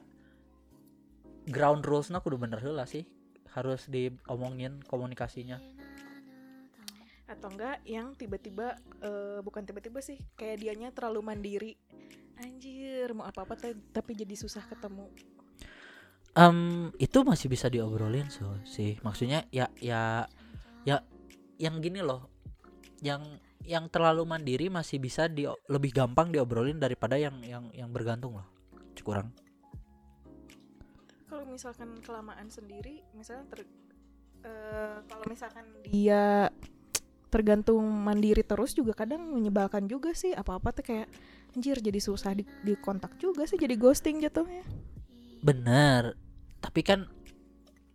[1.44, 3.04] ground rules-nya kudu bener heula sih.
[3.50, 5.58] Harus diomongin komunikasinya.
[7.24, 11.72] atau enggak yang tiba-tiba eh, bukan tiba-tiba sih kayak dianya terlalu mandiri
[12.36, 13.56] anjir mau apa-apa
[13.90, 15.08] tapi jadi susah ketemu
[16.34, 18.98] Em, itu masih bisa diobrolin so sih.
[19.06, 20.26] Maksudnya ya ya
[20.82, 21.00] ya
[21.62, 22.26] yang gini loh.
[23.02, 28.36] Yang yang terlalu mandiri masih bisa di lebih gampang diobrolin daripada yang yang yang bergantung
[28.38, 28.48] loh.
[29.04, 29.36] Kurang.
[31.34, 33.60] kalau misalkan kelamaan sendiri misalnya ter
[34.46, 36.48] eh, kalau misalkan dia
[37.26, 41.10] tergantung mandiri terus juga kadang menyebalkan juga sih apa-apa tuh kayak
[41.58, 44.62] anjir jadi susah di, dikontak juga sih jadi ghosting jatuhnya
[45.42, 46.14] bener
[46.64, 47.04] tapi kan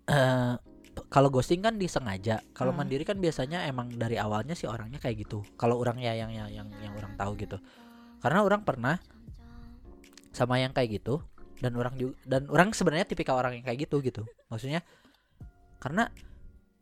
[0.05, 0.53] eh
[0.93, 2.45] p- kalau ghosting kan disengaja.
[2.53, 2.85] Kalau Hmm.
[2.85, 5.41] mandiri kan biasanya emang dari awalnya sih orangnya kayak gitu.
[5.57, 7.57] Kalau orang ya yang yang yang yang orang tahu gitu.
[8.21, 9.01] Karena orang pernah
[10.29, 11.25] sama yang kayak gitu
[11.57, 14.21] dan orang juga dan orang sebenarnya tipikal orang yang kayak gitu gitu.
[14.53, 14.85] Maksudnya
[15.81, 16.13] karena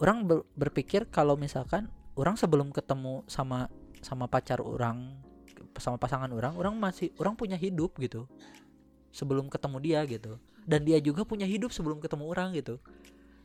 [0.03, 1.87] orang ber- berpikir kalau misalkan
[2.19, 3.71] orang sebelum ketemu sama
[4.03, 5.23] sama pacar orang
[5.77, 8.27] sama pasangan orang orang masih orang punya hidup gitu.
[9.15, 10.35] Sebelum ketemu dia gitu
[10.67, 12.75] dan dia juga punya hidup sebelum ketemu orang gitu.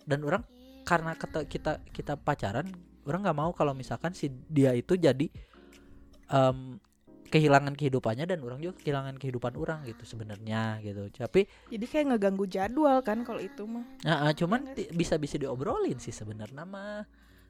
[0.05, 0.43] Dan orang
[0.83, 2.67] karena kata kita kita pacaran
[3.07, 5.31] orang nggak mau kalau misalkan si dia itu jadi
[6.31, 6.79] em,
[7.33, 11.09] kehilangan kehidupannya dan orang juga kehilangan kehidupan orang gitu sebenarnya gitu.
[11.17, 13.87] Tapi jadi kayak ngeganggu jadwal kan kalau itu mah.
[14.05, 17.07] Nah, ah, cuman ti- bisa bisa diobrolin sih sebenarnya mah.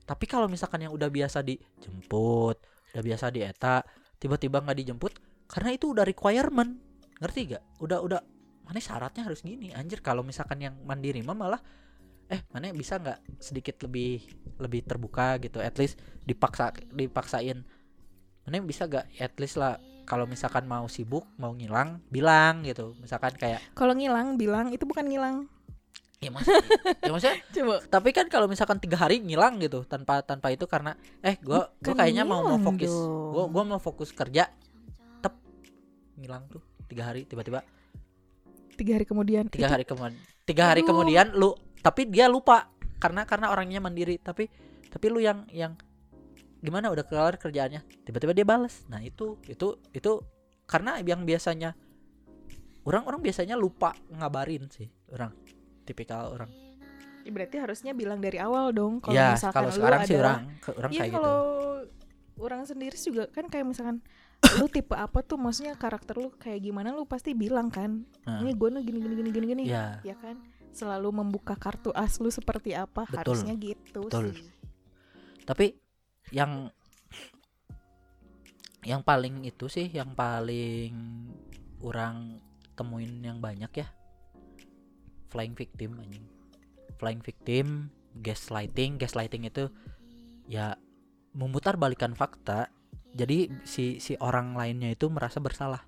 [0.07, 2.57] Tapi kalau misalkan yang udah biasa dijemput,
[2.95, 3.83] udah biasa dieta,
[4.19, 5.13] tiba-tiba nggak dijemput,
[5.51, 6.79] karena itu udah requirement,
[7.23, 7.63] ngerti gak?
[7.83, 8.21] Udah udah
[8.63, 9.75] mana syaratnya harus gini.
[9.75, 11.61] Anjir kalau misalkan yang mandiri mah malah
[12.33, 14.25] eh mana bisa nggak sedikit lebih
[14.57, 17.61] lebih terbuka gitu, at least dipaksa dipaksain.
[18.43, 22.97] Mana bisa gak at least lah kalau misalkan mau sibuk mau ngilang bilang gitu.
[22.99, 25.37] Misalkan kayak kalau ngilang bilang itu bukan ngilang.
[26.23, 26.63] Ya maksudnya,
[27.03, 27.75] ya maksudnya coba.
[27.91, 31.93] tapi kan kalau misalkan tiga hari ngilang gitu tanpa tanpa itu karena eh gua gua
[31.93, 32.95] Bukan kayaknya mau mau fokus
[33.35, 34.47] gua gua mau fokus kerja
[35.19, 35.35] tep
[36.23, 37.67] ngilang tuh tiga hari tiba-tiba
[38.83, 39.45] tiga hari kemudian.
[39.47, 40.19] Tiga itu hari kemudian.
[40.43, 40.89] Tiga hari Aduh.
[40.91, 42.67] kemudian lu tapi dia lupa.
[42.99, 44.19] Karena karena orangnya mandiri.
[44.19, 44.51] Tapi
[44.91, 45.79] tapi lu yang yang
[46.59, 47.87] gimana udah kelar kerjaannya?
[48.03, 50.13] Tiba-tiba dia balas nah itu itu itu
[50.67, 51.79] karena yang biasanya
[52.83, 55.31] orang-orang biasanya lupa ngabarin sih orang.
[55.87, 56.51] Tipikal orang.
[57.23, 60.43] Ya, berarti harusnya bilang dari awal dong kalau ya misalkan kalau sekarang sih orang
[60.75, 61.19] orang Iya kayak gitu.
[61.23, 61.39] kalau
[62.43, 64.03] orang sendiri juga kan kayak misalkan
[64.59, 65.39] lu tipe apa tuh?
[65.41, 66.93] Maksudnya karakter lu kayak gimana?
[66.93, 68.43] Lu pasti bilang kan Nah.
[68.43, 69.63] ini gue nih gini gini gini gini gini.
[69.67, 70.37] Ya ya kan?
[70.73, 73.19] Selalu membuka kartu as lu seperti apa Betul.
[73.19, 74.33] harusnya gitu Betul.
[74.37, 74.45] sih.
[75.43, 75.67] Tapi
[76.33, 76.71] yang
[78.83, 80.95] yang paling itu sih yang paling
[81.83, 82.43] orang
[82.75, 83.89] temuin yang banyak ya.
[85.31, 86.27] Flying victim anjing.
[86.99, 87.89] Flying victim
[88.21, 88.99] gaslighting.
[88.99, 89.71] Gaslighting itu
[90.51, 90.77] ya
[91.33, 92.69] memutar balikan fakta
[93.13, 95.85] jadi si si orang lainnya itu merasa bersalah.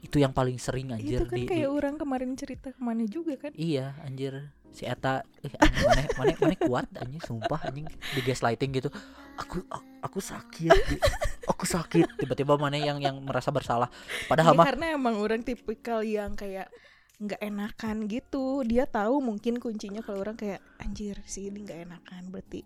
[0.00, 3.04] Itu yang paling sering anjir itu kan di, di- kayak orang kemarin cerita ke mana
[3.04, 3.52] juga kan?
[3.52, 4.48] Iya anjir.
[4.70, 5.52] Si Eta eh
[5.84, 8.88] mana mana mana kuat anjing sumpah anjing di gaslighting gitu.
[9.36, 9.60] Aku
[10.00, 11.02] aku, sakit di-
[11.44, 12.16] aku sakit.
[12.16, 13.92] Tiba-tiba mana yang yang merasa bersalah.
[14.24, 16.72] Padahal Iya, mah karena emang orang tipikal yang kayak
[17.20, 18.64] nggak enakan gitu.
[18.64, 22.64] Dia tahu mungkin kuncinya kalau orang kayak anjir si ini nggak enakan berarti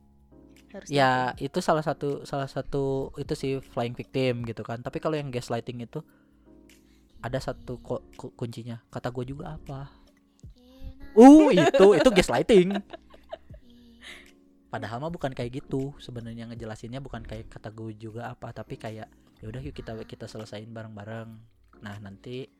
[0.74, 4.82] harus ya itu salah satu salah satu itu sih flying victim gitu kan.
[4.82, 6.02] Tapi kalau yang gaslighting itu
[7.24, 8.82] ada satu ko- ku- kuncinya.
[8.90, 9.88] Kata gue juga apa?
[11.14, 12.74] Uh itu itu gaslighting.
[14.68, 15.94] Padahal mah bukan kayak gitu.
[16.02, 19.06] Sebenarnya ngejelasinnya bukan kayak kata gue juga apa tapi kayak
[19.38, 21.30] ya udah yuk kita kita selesain bareng-bareng.
[21.80, 22.50] Nah nanti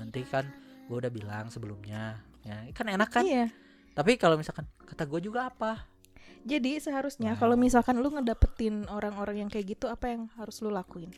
[0.00, 0.48] nanti kan
[0.88, 3.22] gue udah bilang sebelumnya ya kan enak kan?
[3.28, 3.52] Iya.
[3.92, 5.84] Tapi kalau misalkan kata gue juga apa
[6.42, 7.40] jadi seharusnya Wow.
[7.40, 11.10] kalau misalkan lu ngedapetin orang-orang yang kayak gitu apa yang harus lu lakuin?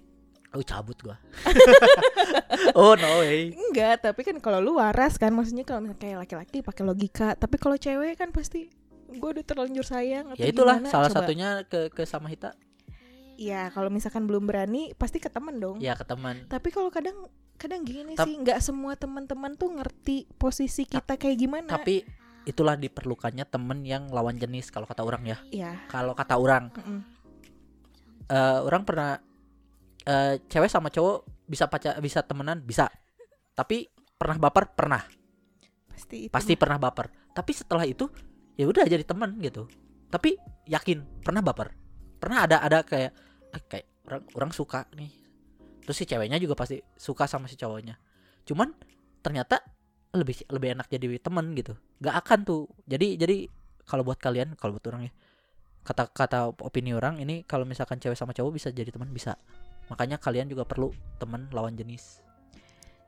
[0.51, 1.15] Oh cabut gua.
[2.75, 3.55] Oh no way.
[3.55, 7.57] Enggak tapi kan kalau lu waras kan maksudnya kalau misalnya kayak laki-laki pakai logika tapi
[7.57, 8.69] kalau cewek kan pasti
[9.07, 11.19] gue udah terlanjur sayang atau ya itulah gimana, salah coba.
[11.21, 12.55] satunya ke ke sama Hita.
[13.35, 15.79] Ya kalau misalkan belum berani pasti ke temen dong.
[15.79, 20.27] Ya ke teman tapi kalau kadang kadang gini Tap- sih nggak semua teman-teman tuh ngerti
[20.33, 21.69] posisi kita kayak gimana.
[21.69, 22.03] tapi
[22.49, 25.39] itulah diperlukannya temen yang lawan jenis kalau kata orang ya.
[25.53, 26.73] Ya kalau kata orang.
[26.73, 27.01] Mm-mm.
[28.31, 29.19] eh orang pernah
[30.07, 32.63] eh cewek sama cowok bisa pacar bisa temenan?
[32.63, 32.89] Bisa.
[33.53, 34.73] Tapi pernah baper?
[34.73, 35.03] Pernah.
[35.91, 36.61] Pasti itu pasti mah.
[36.61, 37.07] pernah baper.
[37.35, 38.09] Tapi setelah itu
[38.57, 39.69] ya udah jadi teman gitu.
[40.09, 40.39] Tapi
[40.71, 41.75] yakin pernah baper.
[42.21, 43.13] Pernah ada ada kayak
[43.53, 45.11] eh, kayak orang orang suka nih.
[45.85, 47.99] Terus si ceweknya juga pasti suka sama si cowoknya.
[48.47, 48.73] Cuman
[49.21, 49.61] ternyata
[50.11, 51.79] lebih lebih enak jadi teman gitu.
[52.03, 52.63] Gak akan tuh.
[52.87, 53.37] Jadi jadi
[53.87, 55.13] kalau buat kalian kalau buat orang ya
[55.81, 59.39] kata kata opini orang ini kalau misalkan cewek sama cowok bisa jadi teman bisa.
[59.89, 62.23] Makanya kalian juga perlu teman lawan jenis.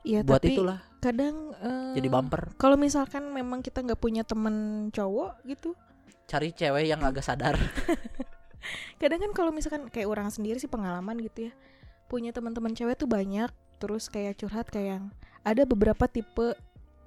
[0.03, 0.83] Iya, buat tapi itulah.
[0.99, 2.59] kadang eh, jadi bumper.
[2.59, 5.79] kalau misalkan memang kita nggak punya temen cowok gitu
[6.27, 7.55] cari cewek yang agak sadar.
[9.03, 11.53] kadang kan kalau misalkan kayak orang sendiri sih pengalaman gitu ya
[12.07, 13.51] punya teman-teman cewek tuh banyak
[13.83, 15.05] terus kayak curhat kayak yang
[15.43, 16.55] ada beberapa tipe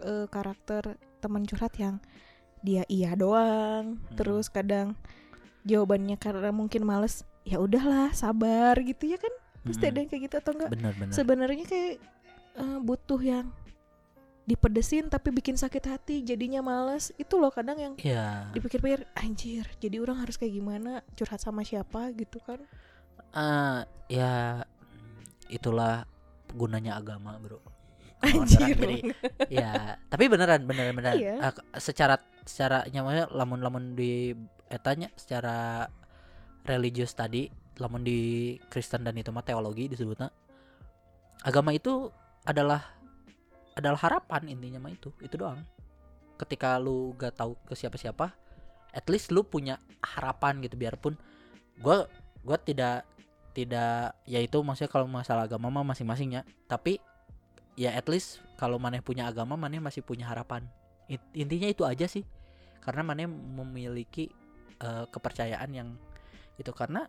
[0.04, 2.02] eh, karakter teman curhat yang
[2.66, 4.02] dia iya doang.
[4.02, 4.16] Hmm.
[4.18, 4.98] terus kadang
[5.66, 9.34] jawabannya karena mungkin males ya udahlah sabar gitu ya kan?
[9.66, 9.92] Pasti Mm-mm.
[9.94, 10.72] ada yang kayak gitu atau enggak?
[11.14, 11.96] Sebenarnya kayak
[12.58, 13.50] eh, butuh yang
[14.46, 17.10] dipedesin tapi bikin sakit hati jadinya males.
[17.18, 21.02] Itu loh kadang yang ya dipikir-pikir anjir jadi orang harus kayak gimana?
[21.18, 22.14] Curhat sama siapa?
[22.14, 22.62] gitu kan.
[23.36, 23.80] Eh,
[24.10, 24.64] ya
[25.50, 26.06] itulah
[26.54, 27.60] gunanya agama bro
[28.24, 28.76] anjir.
[28.76, 29.00] Jadi,
[29.52, 31.36] ya tapi beneran beneran beneran Iya.
[31.52, 34.32] Eh, secara secara nyamanya lamun lamun di
[34.72, 35.88] etanya secara
[36.66, 37.48] religius tadi
[37.78, 40.32] lamun di Kristen dan itu mah teologi disebutnya
[41.44, 42.10] agama itu
[42.48, 42.82] adalah
[43.76, 45.62] adalah harapan intinya mah itu itu doang.
[46.36, 48.32] Ketika lu gak tahu ke siapa-siapa
[48.96, 51.20] at least lu punya harapan gitu biarpun
[51.84, 52.08] gua
[52.48, 53.04] gua tidak
[53.52, 57.00] tidak ya itu maksudnya kalau masalah agama mah masing-masingnya tapi
[57.76, 60.64] ya at least kalau maneh punya agama maneh masih punya harapan.
[61.12, 62.24] It- intinya itu aja sih.
[62.80, 64.32] Karena maneh memiliki
[64.80, 65.90] eh, kepercayaan yang
[66.60, 66.72] itu.
[66.72, 67.08] Karena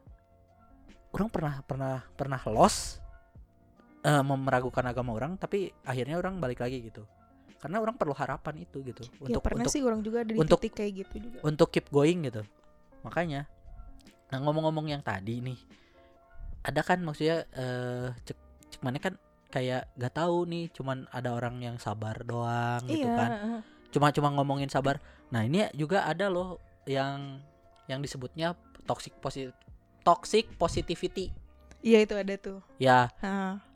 [1.15, 2.99] orang pernah pernah pernah lost
[4.03, 7.07] eh, meragukan agama orang tapi akhirnya orang balik lagi gitu.
[7.57, 9.03] Karena orang perlu harapan itu gitu.
[9.25, 11.39] Ya untuk pernah untuk sih orang juga ada di untuk- titik kayak gitu juga.
[11.43, 12.43] untuk keep going gitu.
[13.07, 13.47] Makanya
[14.27, 15.55] nah ngomong-ngomong yang tadi nih
[16.67, 18.39] ada kan maksudnya eh cek
[18.75, 19.15] cek mana kan
[19.49, 23.31] kayak gak tahu nih cuman ada orang yang sabar doang gitu iya kan.
[23.31, 23.61] heeh.
[23.95, 24.99] cuma cuma ngomongin sabar.
[25.31, 27.41] Nah ini juga ada loh yang
[27.87, 28.55] yang disebutnya
[28.85, 29.55] toxic positif
[30.03, 31.31] toxic positivity.
[31.83, 32.59] Iya itu ada tuh.
[32.79, 33.11] Ya.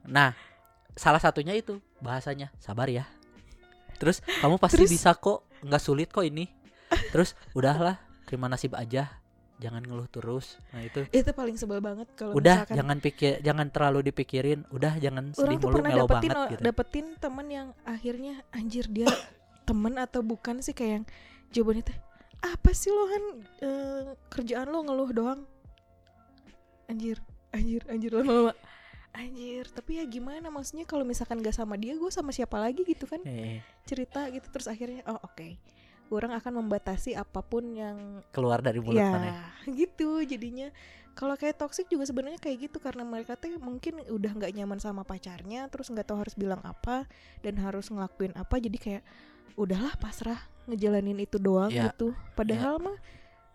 [0.03, 0.35] Nah
[0.95, 3.07] salah satunya itu bahasanya sabar ya.
[3.99, 6.51] Terus kamu pasti Terus- bisa kok nggak sulit kok ini.
[7.15, 9.20] Terus udahlah terima nasib aja
[9.61, 10.57] jangan ngeluh terus.
[10.73, 11.05] Nah itu.
[11.13, 14.65] Itu paling sebel banget kalau udah misalkan jangan pikir jangan terlalu dipikirin.
[14.73, 16.63] Udah jangan sedih orang tuh mulu pernah melo dapetin banget gitu.
[16.65, 19.07] dapetin temen yang akhirnya anjir dia
[19.69, 21.05] temen atau bukan sih kayak yang
[21.53, 21.99] jawabannya teh
[22.41, 23.25] apa sih lo Han?
[23.61, 25.41] Eh, kerjaan lo ngeluh doang.
[26.89, 27.21] Anjir
[27.53, 28.57] anjir anjir lama-lama.
[29.13, 30.49] Anjir tapi ya gimana?
[30.49, 33.21] Maksudnya kalau misalkan gak sama dia gue sama siapa lagi gitu kan?
[33.29, 35.59] Eh, cerita gitu terus akhirnya oh oke
[36.11, 39.35] orang akan membatasi apa pun yang keluar dari mulut ya maneh.
[39.73, 40.69] gitu jadinya
[41.11, 45.03] kalau kayak toxic juga sebenarnya kayak gitu karena mereka tuh mungkin udah nggak nyaman sama
[45.03, 47.07] pacarnya terus nggak tahu harus bilang apa
[47.41, 49.03] dan harus ngelakuin apa jadi kayak
[49.55, 51.91] udahlah pasrah ngejalanin itu doang Ya.
[51.91, 52.99] gitu padahal mah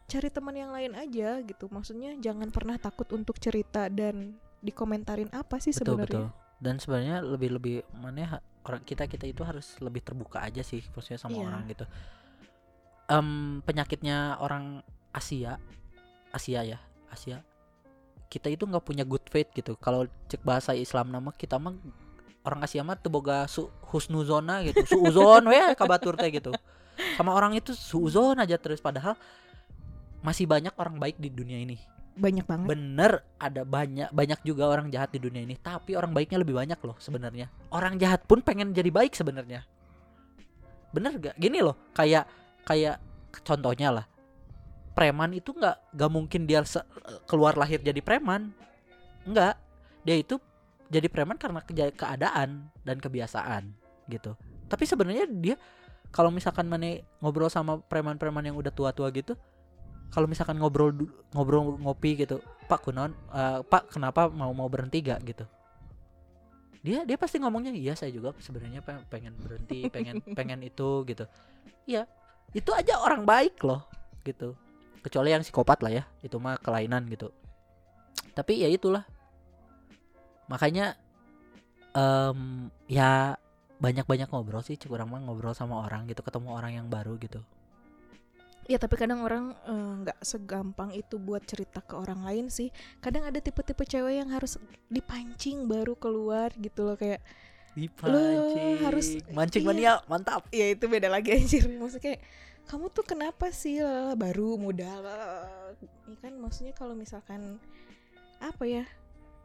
[0.06, 5.58] cari teman yang lain aja gitu maksudnya jangan pernah takut untuk cerita dan dikomentarin apa
[5.58, 9.76] sih betul betul sebenarnya dan sebenarnya lebih lebih mana ha- orang kita kita itu harus
[9.80, 11.46] lebih terbuka aja sih maksudnya sama Iya.
[11.46, 11.86] orang gitu
[13.06, 14.82] Em, penyakitnya orang
[15.14, 15.62] Asia.
[16.34, 17.40] Asia ya Asia.
[18.28, 19.78] Kita itu nggak punya good faith gitu.
[19.78, 21.78] Kalau cek bahasa Islam nama kita mah
[22.44, 24.84] orang Asia mah teboga su husnuzona gitu.
[24.84, 26.52] Suuzon we kabatur teh gitu.
[27.16, 28.82] Sama orang itu suuzon aja terus.
[28.82, 29.14] Padahal
[30.26, 31.78] masih banyak orang baik di dunia ini.
[32.18, 32.68] Banyak banget.
[32.74, 35.56] Bener ada banyak banyak juga orang jahat di dunia ini.
[35.62, 37.54] Tapi orang baiknya lebih banyak loh sebenarnya.
[37.70, 39.62] Orang jahat pun pengen jadi baik sebenarnya.
[40.90, 42.24] Bener gak gini loh kayak
[42.66, 42.98] kayak
[43.46, 44.06] contohnya lah.
[44.96, 46.64] Preman itu nggak nggak mungkin dia
[47.30, 48.52] keluar lahir jadi preman.
[49.28, 49.56] Nggak.
[50.06, 50.36] Dia itu
[50.90, 53.74] jadi preman karena keja- keadaan dan kebiasaan
[54.10, 54.38] gitu.
[54.70, 55.56] Tapi sebenarnya dia
[56.14, 59.36] kalau misalkan mana ngobrol sama preman-preman yang udah tua-tua gitu
[60.14, 60.94] kalau misalkan ngobrol
[61.34, 65.46] ngobrol ngopi gitu pak kunon eh, pak kenapa mau mau berhenti gak gitu.
[66.86, 71.26] Dia dia pasti ngomongnya iya saya juga sebenarnya pe- pengen berhenti pengen pengen itu gitu.
[71.90, 72.06] Iya
[72.52, 73.88] itu aja orang baik loh
[74.28, 74.54] gitu.
[75.02, 77.32] Kecuali yang psikopat lah ya itu mah kelainan gitu.
[78.36, 79.06] Tapi ya itulah.
[80.52, 81.00] Makanya
[81.96, 83.40] em ya
[83.80, 87.44] banyak-banyak ngobrol sih cek orang mah ngobrol sama orang gitu ketemu orang yang baru gitu.
[88.66, 92.74] Ya tapi kadang orang eh, nggak segampang itu buat cerita ke orang lain sih.
[92.98, 94.58] Kadang ada tipe-tipe cewek yang harus
[94.90, 97.22] dipancing baru keluar gitu loh kayak
[97.76, 99.70] dipancing harus- mancing iya.
[99.70, 101.68] mania mantap ya itu beda lagi anjir.
[101.68, 102.22] Maksudnya kayak
[102.66, 104.90] kamu tuh kenapa sih lah baru muda.
[106.08, 107.60] Ini kan maksudnya kalau misalkan
[108.40, 108.88] apa ya?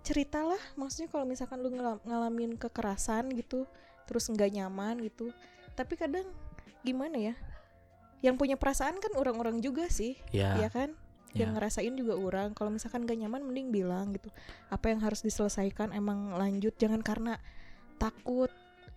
[0.00, 1.68] Ceritalah maksudnya kalau misalkan lu
[2.06, 3.66] ngalamin kekerasan gitu
[4.08, 5.34] terus nggak nyaman gitu.
[5.74, 6.24] Tapi kadang
[6.86, 7.34] gimana ya?
[8.24, 10.16] Yang punya perasaan kan orang-orang juga sih.
[10.30, 10.94] ya, ya kan
[11.34, 11.46] ya.
[11.46, 14.30] yang ngerasain juga orang kalau misalkan gak nyaman mending bilang gitu
[14.70, 17.38] apa yang harus diselesaikan emang lanjut jangan karena
[18.00, 18.48] takut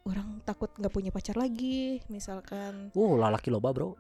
[0.04, 4.00] orang takut nggak punya pacar lagi misalkan Wow, lalaki loba bro.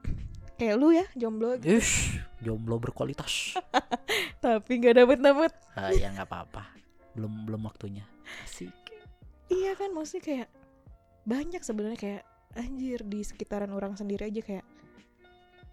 [0.54, 1.76] kayak lu ya jomblo gitu.
[1.76, 3.58] Ish, jomblo berkualitas.
[4.44, 6.64] tapi nggak dapet dapet Ah, ya nggak apa-apa.
[7.12, 8.06] Belum belum waktunya.
[8.42, 8.72] Asik.
[9.48, 10.50] iya kan maksudnya kayak
[11.24, 14.66] banyak sebenarnya kayak anjir di sekitaran orang sendiri aja kayak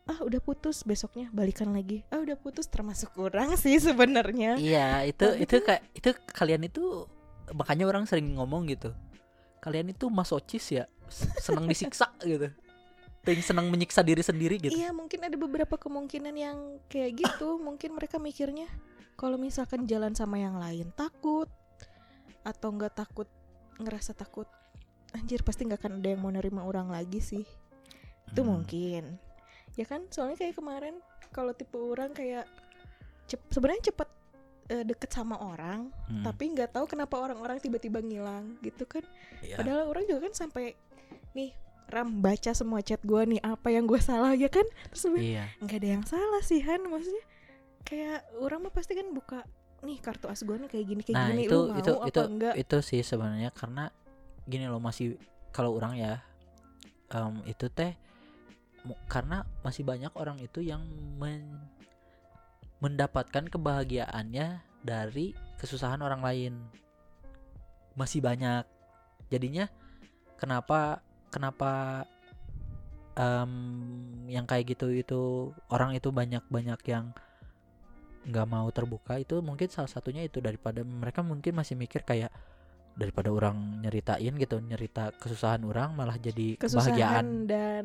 [0.07, 5.23] ah udah putus besoknya balikan lagi ah udah putus termasuk kurang sih sebenarnya Iya, itu
[5.23, 7.07] Tapi itu kayak itu kalian itu
[7.53, 8.91] makanya orang sering ngomong gitu.
[9.61, 10.85] Kalian itu masochis ya,
[11.41, 12.49] senang disiksa gitu.
[13.21, 14.73] Pengen senang menyiksa diri sendiri gitu.
[14.73, 18.65] Iya mungkin ada beberapa kemungkinan yang kayak gitu Mungkin mereka mikirnya
[19.21, 21.45] Kalau misalkan jalan sama yang lain takut
[22.41, 23.29] Atau nggak takut
[23.77, 24.49] Ngerasa takut
[25.13, 27.45] Anjir pasti nggak akan ada yang mau nerima orang lagi sih
[28.33, 28.57] Itu Hmm.
[28.65, 29.21] mungkin
[29.77, 30.97] Ya kan soalnya kayak kemarin
[31.29, 32.49] Kalau tipe orang kayak
[33.29, 34.09] cep sebenarnya cepet
[34.71, 36.23] eh, deket sama orang Hmm.
[36.23, 39.03] Tapi nggak tahu kenapa orang-orang tiba-tiba ngilang gitu kan.
[39.41, 39.59] Iya.
[39.59, 40.75] Padahal orang juga kan sampai
[41.33, 41.55] Nih
[41.87, 44.67] Ram baca semua chat gua nih Apa yang gue salah ya kan.
[44.89, 45.07] Terus
[45.59, 46.83] nggak ada yang salah sih Han.
[46.85, 47.25] Maksudnya
[47.81, 49.43] kayak orang mah pasti kan buka
[49.81, 52.07] nih kartu as gue nih kayak gini kayak Nah, gini itu lu mau itu apa
[52.07, 52.55] itu enggak?
[52.55, 53.85] itu sih sebenarnya karena
[54.45, 55.17] gini loh masih
[55.49, 56.21] kalau orang ya
[57.09, 57.97] em, itu teh
[59.07, 60.85] karena masih banyak orang itu yang
[61.17, 61.65] men-
[62.81, 66.55] mendapatkan kebahagiaannya dari kesusahan orang lain.
[67.97, 68.65] Masih banyak.
[69.29, 69.69] Jadinya
[70.41, 72.05] kenapa kenapa
[73.15, 73.53] em,
[74.27, 75.23] yang kayak gitu itu
[75.71, 77.13] orang itu banyak banyak yang
[78.21, 82.29] nggak mau terbuka itu mungkin salah satunya itu daripada mereka mungkin masih mikir kayak
[82.93, 87.25] daripada orang nyeritain gitu nyerita kesusahan orang malah jadi kebahagiaan.
[87.25, 87.85] kesusahan dan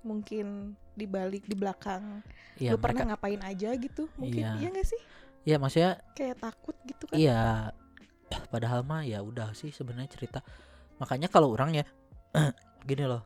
[0.00, 2.22] mungkin dibalik di belakang.
[2.58, 4.42] Iya lu pernah ngapain aja gitu mungkin?
[4.42, 4.50] Iya.
[4.62, 5.00] iya nggak sih?
[5.44, 7.16] Iya maksudnya kayak takut gitu kan?
[7.18, 7.42] iya.
[8.52, 10.40] Padahal mah ya udah sih sebenarnya cerita.
[11.02, 11.84] Makanya kalau orang ya
[12.88, 13.22] gini loh.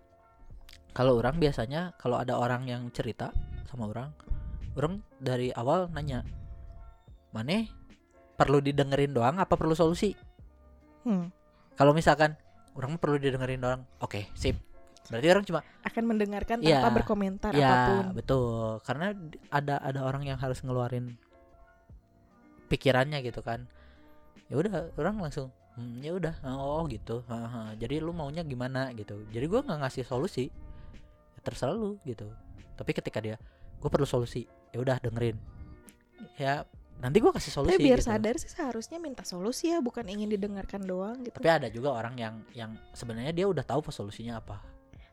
[0.96, 3.30] Kalau orang biasanya kalau ada orang yang cerita
[3.68, 4.10] sama orang
[4.74, 6.24] orang dari awal nanya
[7.34, 7.66] mana
[8.38, 10.16] perlu didengerin doang apa perlu solusi?
[11.04, 11.30] Hmm,
[11.76, 12.34] kalau misalkan
[12.74, 13.82] orang perlu didengerin doang.
[13.98, 14.67] Oke sip
[15.08, 16.84] berarti orang cuma akan mendengarkan Iya.
[16.84, 18.04] tanpa berkomentar ya apa pun.
[18.12, 18.78] betul.
[18.84, 19.06] Karena
[19.48, 21.16] ada ada orang yang harus ngeluarin
[22.68, 23.64] pikirannya gitu kan.
[24.48, 26.34] Ya udah orang langsung "Hmm, ya udah.
[26.44, 27.22] Oh gitu.
[27.24, 27.72] Haha.
[27.76, 29.24] jadi lu maunya gimana gitu.
[29.30, 30.50] Jadi gua nggak ngasih solusi.
[31.34, 32.28] Ya terserah lu gitu.
[32.76, 33.36] Tapi ketika dia
[33.78, 34.44] gue perlu solusi.
[34.74, 35.38] Ya udah dengerin.
[36.36, 36.66] Ya
[36.98, 38.10] nanti gua kasih solusi tapi biar gitu.
[38.10, 41.38] sadar sih seharusnya minta solusi ya bukan ingin didengarkan doang gitu.
[41.38, 44.58] Tapi ada juga orang yang yang sebenarnya dia udah tahu solusinya apa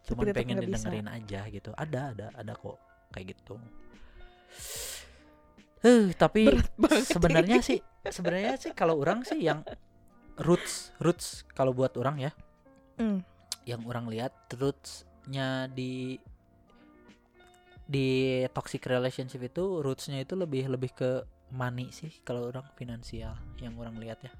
[0.05, 0.65] cuman tetap pengen bisa.
[0.65, 1.69] didengerin aja gitu.
[1.73, 2.77] Ada ada ada kok
[3.11, 3.55] kayak gitu.
[5.85, 6.49] Eh tapi
[7.05, 9.65] sebenarnya sih sebenarnya sih kalau orang sih yang
[10.41, 12.31] roots roots kalau buat orang ya.
[12.95, 13.25] Hmm,
[13.67, 16.21] yang orang lihat rootsnya di
[17.85, 21.11] di toxic relationship itu rootsnya itu lebih lebih ke
[21.53, 24.33] money sih kalau orang finansial yang orang lihat ya.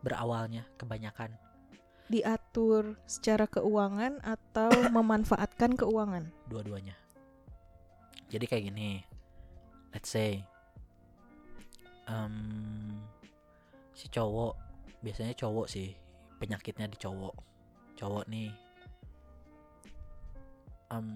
[0.00, 1.36] Berawalnya kebanyakan
[2.50, 6.26] diatur secara keuangan atau memanfaatkan keuangan?
[6.50, 6.98] Dua-duanya.
[8.26, 8.98] Jadi kayak gini,
[9.94, 10.42] let's say,
[12.10, 12.98] em,
[13.94, 14.58] si cowok
[14.98, 15.94] biasanya cowok sih
[16.42, 17.34] penyakitnya di cowok,
[17.94, 18.50] cowok nih,
[20.90, 21.06] em,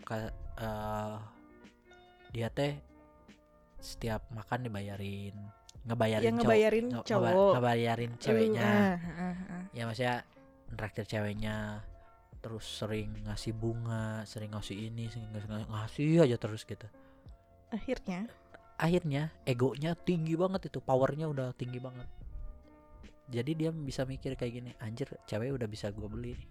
[0.00, 1.16] ka- eh,
[2.32, 2.72] dia teh
[3.84, 5.36] setiap makan dibayarin,
[5.86, 8.66] ngebayarin yang cowok- ngebayarin nge- ngeba- cowok ngebayarin ceweknya.
[8.66, 9.64] Uh, ah, ah.
[9.70, 10.16] ya maksudnya
[10.74, 11.56] nraktir ceweknya
[12.42, 16.86] terus sering ngasih bunga sering ngasih ini sering ngasih, ngasih aja terus gitu.
[17.70, 18.30] Akhirnya?
[18.76, 22.06] Akhirnya egonya tinggi banget itu powernya udah tinggi banget.
[23.26, 26.50] Jadi dia bisa mikir kayak gini anjir cewek udah bisa gue beli nih.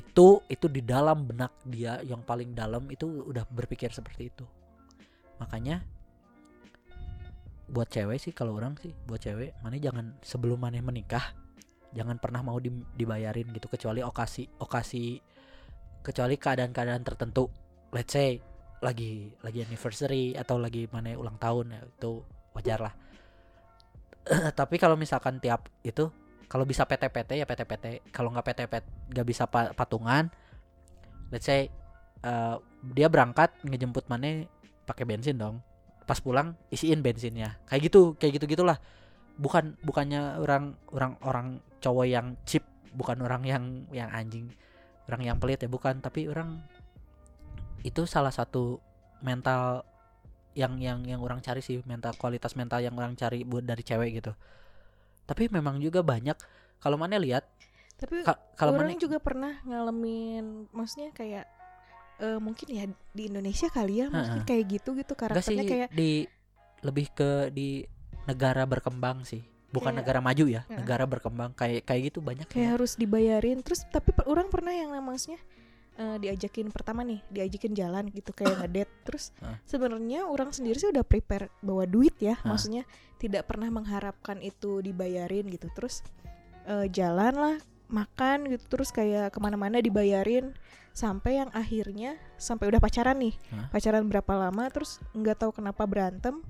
[0.00, 4.44] Itu itu di dalam benak dia yang paling dalam itu udah berpikir seperti itu.
[5.36, 5.84] Makanya
[7.76, 11.36] buat cewek sih kalau orang sih buat cewek mana jangan sebelum mana menikah
[11.92, 15.20] jangan pernah mau di- dibayarin gitu kecuali okasi okasi
[16.06, 17.50] kecuali keadaan-keadaan tertentu.
[17.90, 18.38] Let's say
[18.78, 22.22] lagi lagi anniversary atau lagi mana ulang tahun ya itu
[22.54, 22.94] wajar lah.
[24.60, 26.06] Tapi kalau misalkan tiap itu
[26.46, 30.30] kalau bisa PT-PT ya PT-PT kalau nggak PT-PT nggak bisa pa- patungan.
[31.34, 31.66] Let's say
[32.22, 32.56] eh,
[32.94, 34.46] dia berangkat ngejemput mana
[34.86, 35.58] pakai bensin dong
[36.06, 37.58] pas pulang isiin bensinnya.
[37.66, 38.78] Kayak gitu kayak gitu gitulah
[39.36, 41.46] bukan bukannya orang orang orang
[41.82, 42.64] cowok yang cheap
[42.96, 44.48] bukan orang yang yang anjing
[45.10, 45.98] orang yang pelit ya bukan.
[46.00, 46.62] Tapi orang
[47.84, 48.78] itu salah satu
[49.20, 49.84] mental
[50.56, 54.22] yang yang yang orang cari sih mental kualitas mental yang orang cari buat dari cewek
[54.22, 54.32] gitu.
[55.26, 56.38] Tapi memang juga banyak
[56.80, 57.44] kalau mana lihat
[57.96, 61.48] tapi ka- kalau orang mana juga pernah ngalamin maksudnya kayak
[62.18, 64.42] eh, mungkin ya di Indonesia kali ya Ha-ha.
[64.42, 66.10] kayak gitu gitu enggak sih karakternya kayak di
[66.80, 67.84] lebih ke di
[68.24, 70.76] negara berkembang sih bukan Kayak- negara maju ya Ya.
[70.76, 72.72] negara berkembang kayak kayak gitu banyak kayak ya.
[72.72, 75.40] harus dibayarin terus tapi per- orang pernah yang maksudnya
[75.94, 79.56] eh, diajakin pertama nih diajakin jalan gitu kayak ngedate terus Ah.
[79.64, 82.52] sebenarnya orang sendiri sih udah prepare bawa duit ya Ah.
[82.52, 82.84] maksudnya
[83.16, 86.04] tidak pernah mengharapkan itu dibayarin gitu terus
[86.64, 87.56] eh, jalan lah
[87.86, 90.50] makan gitu terus kayak ke mana-mana dibayarin
[90.96, 93.68] sampai yang akhirnya sampai udah pacaran nih Hah?
[93.68, 96.40] pacaran berapa lama terus nggak tahu kenapa berantem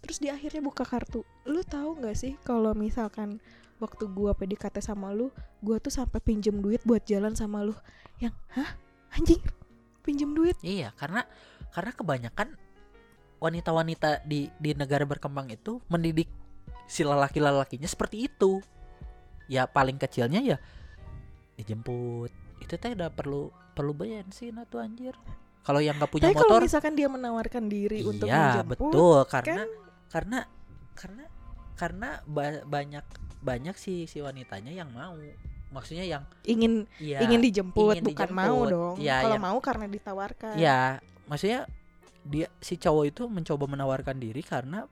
[0.00, 3.36] terus di akhirnya buka kartu lu tahu nggak sih kalau misalkan
[3.76, 5.28] waktu gua PDKT sama lu
[5.60, 7.76] gua tuh sampai pinjem duit buat jalan sama lu
[8.16, 8.80] yang hah
[9.12, 9.44] anjing
[10.02, 11.28] pinjem duit Iya, karena
[11.70, 12.48] karena kebanyakan
[13.38, 16.30] wanita-wanita di di negara berkembang itu mendidik
[16.86, 18.62] si lelaki-lelakinya seperti itu.
[19.50, 20.56] Ya paling kecilnya ya
[21.58, 22.30] dijemput.
[22.62, 25.16] Itu teh udah perlu perlu bensin atau anjir.
[25.62, 29.18] Kalau yang nggak punya tapi kalau motor, misalkan dia menawarkan diri untuk iya menjemput betul
[29.24, 29.68] karena kan
[30.08, 30.38] karena
[30.92, 31.24] karena
[31.72, 33.06] karena ba- banyak
[33.40, 35.14] banyak si si wanitanya yang mau.
[35.72, 38.68] Maksudnya yang ingin ya ingin dijemput ingin bukan mau dijemput.
[38.68, 40.80] dong Iya, kalau yang- mau karena ditawarkan Ya,
[41.24, 41.64] maksudnya
[42.22, 44.84] dia si cowok itu mencoba menawarkan diri karena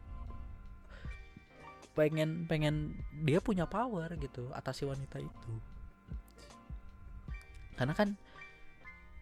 [1.92, 5.52] pengen pengen dia punya power gitu atas si wanita itu.
[7.76, 8.14] Karena kan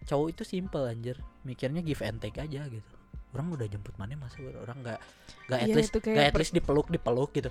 [0.05, 2.91] cowok itu simple anjir, mikirnya give and take aja gitu.
[3.29, 4.99] Orang udah jemput mana masa orang nggak
[5.47, 7.49] nggak at Iya, least kayak nggak at least dipeluk dipeluk gitu.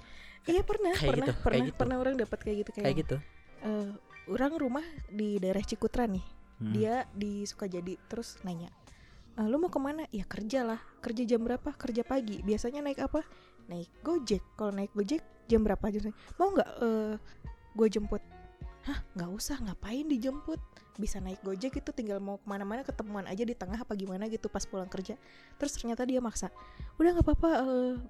[0.48, 1.78] Iya pernah kayak pernah gitu, kayak pernah gitu.
[1.78, 3.16] pernah orang dapat kayak gitu kayak, kayak gitu.
[3.62, 3.90] eh,
[4.28, 6.24] orang rumah di daerah Cikutra nih
[6.58, 6.74] Hmm.
[6.74, 8.66] dia di Sukajadi terus nanya
[9.38, 10.02] "Eh, lu mau ke mana?
[10.10, 10.82] Ya kerja lah.
[10.98, 11.70] Kerja jam berapa?
[11.70, 12.42] Kerja pagi.
[12.42, 13.22] Biasanya naik apa?
[13.70, 14.42] Naik gojek.
[14.58, 15.86] Kalau naik gojek jam berapa?
[15.94, 17.14] Jam mau nggak eh
[17.78, 18.18] gue jemput
[18.88, 20.56] hah nggak usah ngapain dijemput?
[20.96, 24.48] Bisa naik gojek itu tinggal mau ke mana-mana ketemuan aja di tengah apa gimana gitu
[24.48, 25.20] pas pulang kerja.
[25.60, 26.48] Terus ternyata dia maksa
[26.96, 27.50] udah nggak apa-apa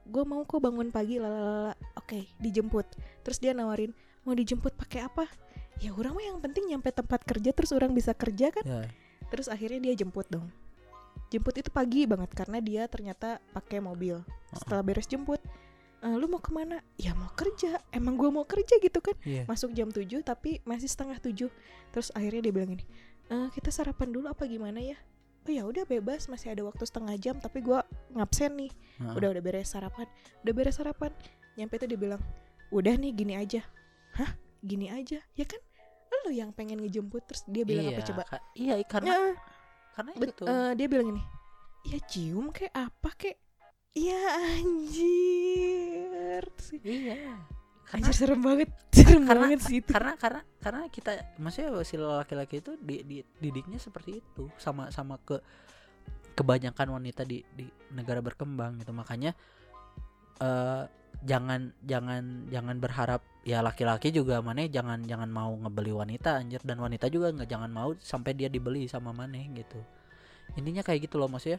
[0.07, 2.87] gue mau kok bangun pagi lalala oke dijemput.
[3.27, 3.91] Terus dia nawarin
[4.23, 5.27] mau dijemput pakai apa?
[5.83, 8.65] Ya orang mah yang penting nyampe tempat kerja terus orang bisa kerja kan?
[8.65, 8.87] Ya,
[9.29, 10.47] terus akhirnya dia jemput dong.
[11.29, 14.23] Jemput itu pagi banget karena dia ternyata pakai mobil.
[14.55, 15.43] Setelah beres jemput
[16.01, 16.79] "Eh, lu mau ke mana?
[16.95, 17.83] Ya mau kerja.
[17.91, 19.15] Emang gua mau kerja gitu kan.
[19.21, 19.45] Iya.
[19.45, 21.51] masuk jam 7 tapi masih setengah 7
[21.91, 22.85] terus akhirnya dia bilang ini
[23.29, 24.97] "Eh, kita sarapan dulu apa gimana ya?
[25.43, 26.27] Oh ya udah bebas.
[26.27, 28.73] Masih ada waktu setengah jam tapi gua ngabsen nih.
[29.11, 30.05] Udah udah beres sarapan.
[30.43, 31.11] Udah beres sarapan.
[31.55, 32.21] Nyampe tuh dia bilang
[32.69, 33.65] udah nih gini aja.
[34.15, 34.37] Hah?
[34.61, 35.19] Gini aja?
[35.33, 35.59] Ya kan
[36.27, 37.25] lu yang pengen ngejemput.
[37.25, 38.23] Terus dia bilang apa Iya, coba?
[38.25, 38.43] Kak.
[38.55, 39.21] Iya, karena Ya,
[39.95, 40.45] karena Ben- itu.
[40.45, 41.23] eh, dia bilang ini
[41.87, 43.39] ya cium kayak apa kayak
[43.99, 44.23] ya
[44.55, 46.45] anjir.
[46.81, 47.35] Iya.
[47.89, 48.69] Karena anjir serem banget.
[48.99, 49.89] Serem karena- banget sih itu.
[49.89, 54.47] karena karena karena kita maksudnya si laki-laki itu di, di- didiknya seperti itu.
[54.57, 55.41] Sama sama ke
[56.35, 58.93] kebanyakan wanita di di negara berkembang gitu.
[58.95, 59.33] Makanya
[60.39, 60.85] eh
[61.19, 66.61] jangan jangan jangan berharap ya laki-laki juga mana jangan jangan mau ngebeli wanita anjir.
[66.63, 69.81] Dan wanita juga nggak jangan mau sampai dia dibeli sama maneh gitu.
[70.55, 71.59] Intinya kayak gitu loh maksudnya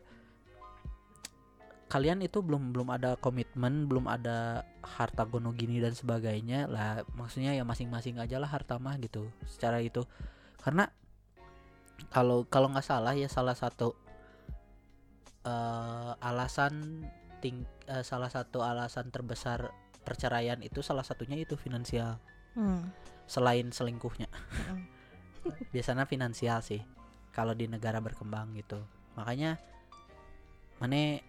[1.89, 7.01] kalian itu belum belum ada komitmen belum ada harta gono gini dan sebagainya lah.
[7.17, 10.05] Maksudnya ya masing-masing aja lah harta mah gitu secara itu.
[10.61, 10.85] Karena
[12.13, 13.97] kalau kalau nggak salah ya salah satu
[15.43, 17.03] eh, alasan
[17.41, 19.73] ting eh, salah satu alasan terbesar
[20.05, 22.21] perceraian itu salah satunya itu finansial.
[22.53, 22.93] Hmm,
[23.25, 24.29] selain selingkuhnya.
[24.69, 24.85] Mm.
[25.73, 26.83] biasanya finansial sih
[27.33, 28.77] kalau di negara berkembang gitu.
[29.17, 29.57] Makanya
[30.79, 31.19] mana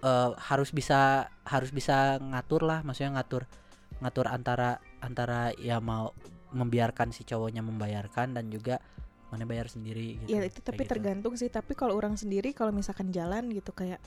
[0.00, 3.44] eh, harus bisa harus bisa ngatur lah maksudnya ngatur
[4.00, 6.16] ngatur antara antara ya mau
[6.50, 8.82] membiarkan si cowoknya membayarkan dan juga
[9.30, 10.90] mana bayar sendiri gitu ya itu kayak tapi gitu.
[10.90, 14.02] tergantung sih tapi kalau orang sendiri kalau misalkan jalan gitu kayak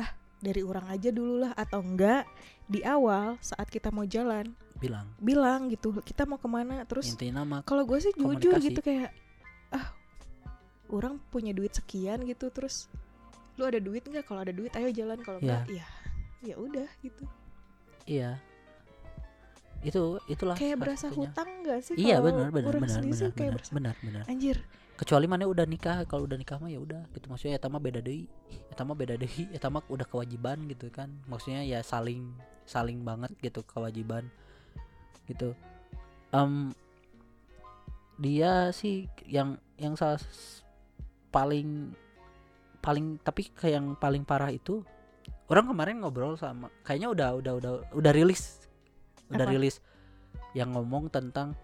[0.00, 0.10] ah
[0.40, 2.24] dari orang aja dulu lah atau enggak
[2.64, 4.48] di awal saat kita mau jalan
[4.80, 7.12] bilang bilang gitu kita mau ke mana terus
[7.68, 8.66] kalau gue sih jujur Komunikasi.
[8.72, 9.12] gitu kayak
[9.76, 9.92] ah
[10.88, 12.88] orang punya duit sekian gitu terus
[13.56, 14.24] lu ada duit nggak?
[14.28, 15.18] Kalau ada duit ayo jalan.
[15.24, 15.44] Kalau Iya.
[15.44, 15.86] enggak ya
[16.44, 17.24] ya udah gitu.
[18.06, 18.30] Iya.
[19.82, 21.30] Itu itulah kayak berasa satunya.
[21.30, 24.22] hutang nggak sih iya kalau benar benar benar benar kayak benar, benar benar.
[24.30, 24.56] Anjir.
[24.96, 27.26] Kecuali mana udah nikah kalau udah nikah mah ya udah gitu.
[27.28, 31.12] Maksudnya ya mah beda deh ya mah beda deh ya mah udah kewajiban gitu kan.
[31.28, 32.32] Maksudnya ya saling
[32.64, 34.26] saling banget gitu kewajiban
[35.28, 35.52] gitu.
[36.32, 36.72] Em,
[38.16, 40.18] dia sih yang yang salah
[41.28, 41.92] paling
[42.86, 44.86] paling tapi kayak yang paling parah itu
[45.50, 48.62] orang kemarin ngobrol sama kayaknya udah udah udah udah rilis.
[49.26, 49.52] Udah Apa?
[49.52, 49.82] rilis.
[50.54, 51.58] Yang ngomong tentang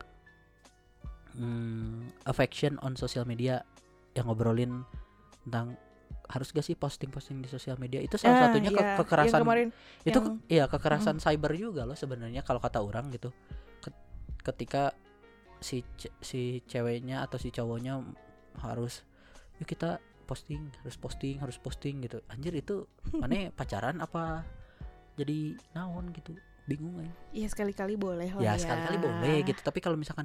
[1.34, 3.62] hmm, affection on social media.
[4.12, 4.72] Yang ngobrolin
[5.42, 5.78] tentang
[6.28, 8.00] harus gak sih posting-posting di sosial media?
[8.00, 9.40] Itu salah Ah, satunya ke- iya, yang kekerasan.
[9.40, 9.68] kemarin
[10.02, 13.30] itu yang- ke- iya kekerasan cyber juga loh sebenarnya kalau kata orang gitu.
[13.78, 14.02] Ket-
[14.42, 14.92] ketika
[15.60, 18.02] si ce- si ceweknya atau si cowoknya
[18.58, 19.06] harus
[19.56, 20.02] yuk kita
[20.32, 22.24] posting harus posting harus posting gitu.
[22.26, 24.48] Anjir itu mana pacaran apa
[25.14, 26.32] jadi naon gitu?
[26.64, 27.12] Bingung aja.
[27.30, 28.56] Ya sekali-kali boleh lah ya ya.
[28.56, 29.60] sekali-kali boleh gitu.
[29.60, 30.24] Tapi kalau misalkan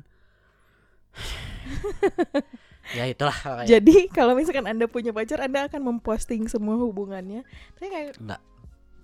[2.97, 7.43] ya itulah kayak- jadi kalau misalkan anda punya pacar anda akan memposting semua hubungannya.
[7.75, 8.41] Tapi kayak enggak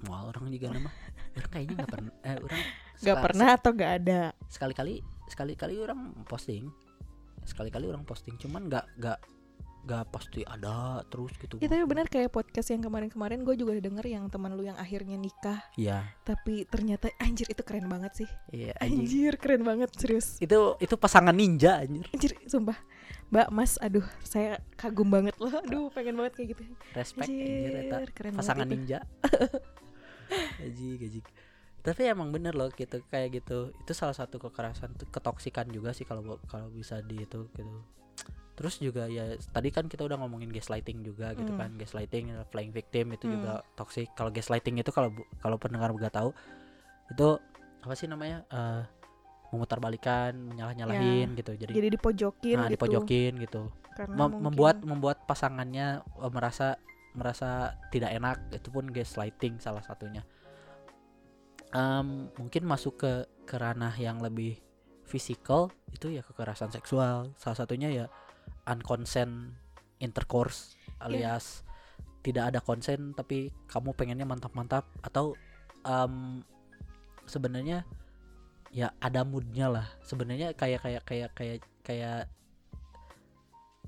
[0.08, 0.92] mau orang juga nama.
[1.34, 2.62] Orang kayaknya nggak pernah eh orang
[3.04, 4.22] nggak pernah atau nggak ada?
[4.48, 6.00] sekali-kali sekali-kali orang
[6.30, 6.70] posting.
[7.44, 9.20] Sekali-kali orang posting cuman nggak nggak
[9.84, 11.60] nggak pasti ada terus gitu.
[11.60, 14.80] Ya tapi benar kayak podcast yang kemarin-kemarin gue juga udah denger yang teman lu yang
[14.80, 15.60] akhirnya nikah.
[15.76, 16.08] Iya.
[16.24, 18.30] Tapi ternyata anjir itu keren banget sih.
[18.56, 19.04] Iya anjing.
[19.04, 20.40] anjir keren banget serius.
[20.40, 22.08] Itu itu pasangan ninja anjir.
[22.16, 22.80] Anjir sumpah.
[23.28, 25.52] Mbak mas aduh saya kagum banget loh.
[25.52, 26.64] Aduh pengen banget kayak gitu.
[26.96, 29.04] Respect anjir anjir keren pasangan ninja.
[30.64, 31.22] Gaji gaji
[31.84, 33.76] tapi emang bener loh gitu kayak gitu.
[33.84, 37.84] Itu salah satu kekerasan ketoksikan juga sih kalau kalau bisa di itu gitu
[38.54, 41.60] terus juga ya tadi kan kita udah ngomongin gaslighting juga gitu Hmm.
[41.60, 41.70] kan.
[41.74, 43.34] Gaslighting playing victim itu Hmm.
[43.36, 44.14] juga toxic.
[44.14, 46.30] Kalau gaslighting itu kalau kalau pendengar nggak tahu
[47.10, 47.28] itu
[47.82, 48.84] apa sih namanya eh
[49.50, 51.54] memutarbalikan menyalah-nyalahin gitu.
[51.54, 52.74] Jadi, jadi dipojokin nah gitu.
[52.74, 53.70] dipojokin gitu.
[53.94, 56.78] Karena Mem- mungkin- membuat membuat pasangannya eh, merasa
[57.14, 57.50] merasa
[57.90, 58.38] tidak enak.
[58.52, 60.26] Itu pun gaslighting salah satunya.
[61.70, 63.12] Em, mungkin masuk ke
[63.46, 64.58] ke ranah yang lebih
[65.04, 67.34] fisikal itu ya kekerasan seksual.
[67.36, 68.06] Salah satunya ya
[68.68, 69.54] unconsent
[70.00, 71.12] intercourse Iya.
[71.12, 71.46] alias
[72.24, 75.36] tidak ada konsen tapi kamu pengennya mantap-mantap atau
[75.84, 76.40] em,
[77.28, 77.84] sebenarnya
[78.72, 82.22] ya ada moodnya lah sebenarnya kayak kayak kayak kayak kayak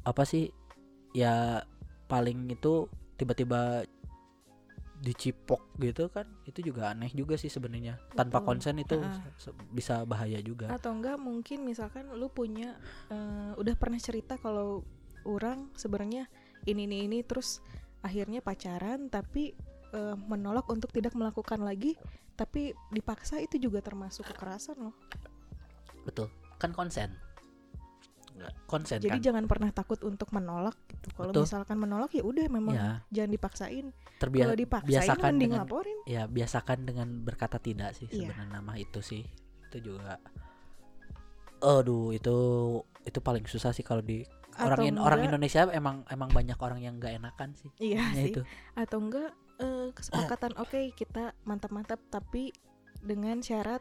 [0.05, 0.51] apa sih
[1.15, 1.63] ya
[2.11, 3.87] paling itu tiba-tiba
[5.05, 8.01] dicipok gitu kan itu juga aneh juga sih sebenarnya.
[8.17, 8.97] Tanpa konsen itu
[9.69, 10.73] bisa bahaya juga.
[10.73, 12.73] Atau enggak mungkin misalkan lu punya
[13.13, 14.81] eh, udah pernah cerita kalau
[15.29, 16.25] orang sebenarnya
[16.65, 17.61] ini ini ini terus
[18.01, 19.53] akhirnya pacaran tapi
[19.93, 21.93] eh, menolak untuk tidak melakukan lagi
[22.33, 24.95] tapi dipaksa itu juga termasuk kekerasan loh.
[26.01, 26.33] Betul.
[26.57, 27.13] Kan konsen
[28.35, 29.23] Nggak, konsen jadi kan?
[29.23, 31.07] jangan pernah takut untuk menolak gitu.
[31.13, 32.89] Kalau misalkan menolak ya udah memang ya.
[33.09, 33.85] jangan dipaksain.
[34.15, 35.97] Terbiasa kalau dipaksain biasakan mending dengan- laporin.
[36.05, 38.27] ya biasakan dengan berkata tidak sih Iya.
[38.27, 38.51] sebenarnya.
[38.53, 39.23] Nama itu sih.
[39.65, 40.19] Itu juga
[41.57, 42.37] aduh itu
[43.01, 44.21] itu paling susah sih kalau di
[44.57, 47.71] orang atau orang enggak- Indonesia emang emang banyak orang yang nggak enakan sih.
[47.77, 48.31] Iya Ya sih.
[48.31, 48.41] itu.
[48.73, 52.51] Atau enggak eh, kesepakatan oke kita mantap-mantap tapi
[52.99, 53.79] dengan syarat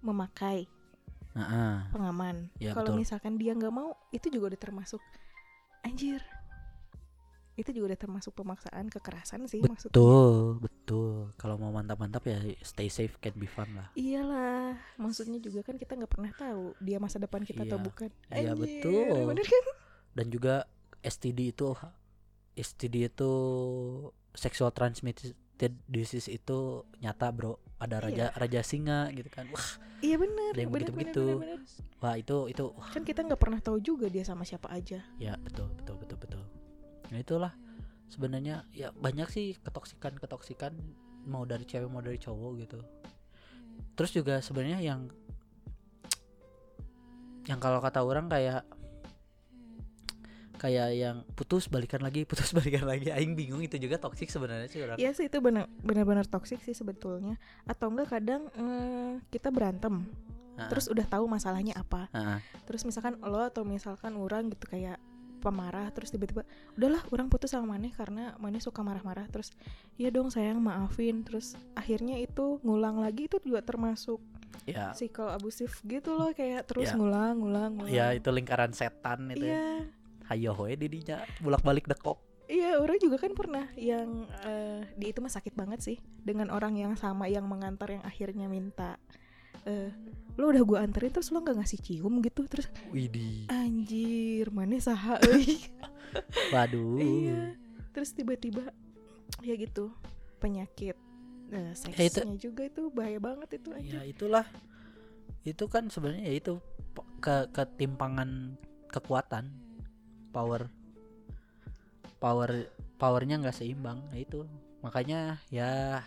[0.00, 0.66] memakai
[1.32, 2.52] Nah, pengaman.
[2.60, 3.00] Ya, kalau betul.
[3.00, 5.00] misalkan dia nggak mau itu juga udah termasuk
[5.80, 6.20] anjir.
[7.52, 9.92] Itu juga udah termasuk pemaksaan kekerasan sih maksudnya.
[9.92, 11.12] Betul betul.
[11.36, 13.92] Kalau mau mantap-mantap ya stay safe can be fun lah.
[13.92, 17.84] Iyalah maksudnya juga kan kita nggak pernah tahu dia masa depan kita atau Iya.
[17.84, 18.10] bukan.
[18.32, 19.16] Iya, betul.
[19.32, 19.64] bener kan?
[20.16, 20.64] Dan juga
[21.00, 21.76] STD itu
[22.52, 23.32] STD itu
[24.32, 25.36] sexual transmitted
[25.86, 28.38] disease itu nyata bro ada raja Iya.
[28.38, 29.50] raja singa gitu kan.
[29.50, 29.68] Wah
[29.98, 31.58] iya bener Ada yang bener, bener.
[31.98, 35.02] wah itu itu wah, kan kita nggak pernah tahu juga dia sama siapa aja.
[35.18, 36.42] Ya betul betul betul betul.
[37.10, 37.52] Nah itulah
[38.06, 40.72] sebenarnya ya banyak sih ketoksikan ketoksikan
[41.26, 42.78] mau dari cewek mau dari cowok gitu.
[43.98, 45.10] Terus juga sebenarnya yang
[47.50, 48.62] yang kalau kata orang kayak
[50.62, 53.10] kayak yang putus balikan lagi putus balikan lagi.
[53.10, 54.96] Aing bingung itu juga toksik sebenarnya sih orang.
[54.96, 57.34] Iya sih itu benar benar-benar toksik sih sebetulnya.
[57.66, 60.06] Atau enggak kadang eh, kita berantem.
[60.54, 62.06] Ah, terus udah tahu masalahnya apa.
[62.12, 62.38] Ah.
[62.68, 65.00] terus misalkan lo atau misalkan orang gitu kayak
[65.42, 66.46] pemarah terus tiba-tiba
[66.78, 69.26] udahlah orang putus sama Maneh karena Maneh suka marah-marah.
[69.32, 69.50] Terus
[69.98, 71.24] ya dong sayang maafin.
[71.26, 74.20] Terus akhirnya itu ngulang lagi itu juga termasuk
[74.68, 74.92] ya.
[74.94, 76.94] psikol abusif gitu loh kayak terus Ya.
[76.94, 77.90] ngulang ngulang ngulang.
[77.90, 79.56] ya itu lingkaran setan itu ya.
[79.56, 79.66] Iya
[80.32, 81.20] hayo hoe didinya.
[81.38, 82.18] Bolak balik dekok.
[82.48, 85.96] Iya, orang juga kan pernah yang eh, di itu mah sakit banget sih.
[86.20, 88.96] Dengan orang yang sama yang mengantar yang akhirnya minta
[89.62, 89.92] eh
[90.34, 92.18] lo udah gua anterin terus lo nggak ngasih cium?
[92.20, 92.44] gitu.
[92.50, 93.46] Terus widih.
[93.48, 95.60] Anjir mana saha euy.
[96.52, 96.98] waduh.
[96.98, 97.56] Iya.
[97.92, 98.72] Terus tiba-tiba
[99.40, 99.92] ya gitu
[100.40, 100.96] penyakit
[101.52, 104.46] Ya, itu- seksnya juga itu bahaya banget itu ya aja itulah.
[105.44, 106.54] Itu kan sebenarnya ya itu
[107.20, 108.56] ke ketimpangan
[108.88, 109.52] kekuatan
[110.32, 110.66] power
[112.18, 112.50] power
[112.96, 114.40] powernya nggak seimbang ya itu.
[114.82, 116.02] Makanya ya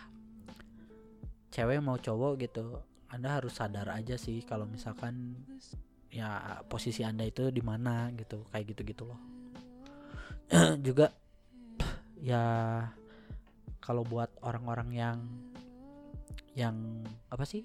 [1.48, 2.64] cewek mau cowok gitu
[3.08, 5.38] anda harus sadar aja sih kalau misalkan
[6.12, 9.20] ya posisi anda itu di mana gitu kayak gitu gitu loh.
[10.86, 11.08] Juga
[12.20, 12.42] ya
[13.80, 15.18] kalau buat orang-orang yang
[16.56, 16.76] yang
[17.30, 17.62] apa sih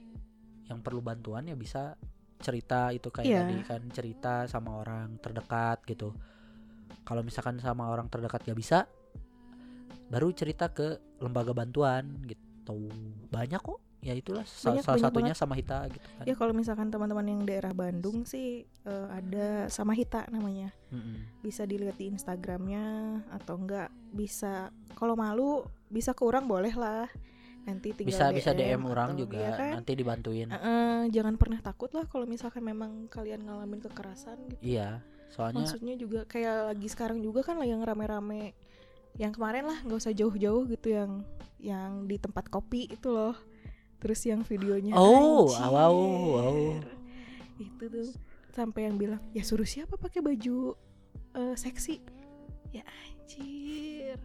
[0.67, 1.95] yang perlu bantuan ya bisa
[2.41, 3.39] cerita itu kayak Iya.
[3.43, 6.11] tadi kan cerita sama orang terdekat gitu
[7.01, 8.85] kalau misalkan sama orang terdekat gak bisa
[10.07, 10.87] baru cerita ke
[11.17, 12.91] lembaga bantuan gitu
[13.27, 15.39] banyak kok ya itulah Banyak, salah banyak satunya banget.
[15.39, 19.93] sama Hita gitu kan Ya kalau misalkan teman-teman yang daerah Bandung sih eh, ada sama
[19.93, 20.73] Hita namanya.
[20.89, 21.37] Mm-mm.
[21.39, 22.81] Bisa dilihat di Instagramnya
[23.31, 27.05] atau enggak bisa kalau malu bisa ke orang boleh lah.
[27.61, 29.71] Nanti tinggal bisa bisa DM atau- orang juga iya kan?
[29.77, 34.61] nanti dibantuin Eh, jangan pernah takut lah kalau misalkan memang kalian ngalamin kekerasan gitu.
[34.65, 38.51] iya soalnya Maksudnya juga kayak lagi sekarang juga kan lah yang rame-rame
[39.15, 41.23] yang kemarin lah nggak usah jauh-jauh gitu yang
[41.57, 43.35] yang di tempat kopi itu loh.
[43.97, 45.67] Terus yang videonya Oh, anjir.
[45.67, 45.95] wow,
[46.33, 46.57] wow.
[47.55, 48.07] Itu tuh
[48.49, 50.73] sampai yang bilang, "Ya suruh siapa pakai baju
[51.33, 52.01] eh, seksi?"
[52.71, 54.17] Ya anjir.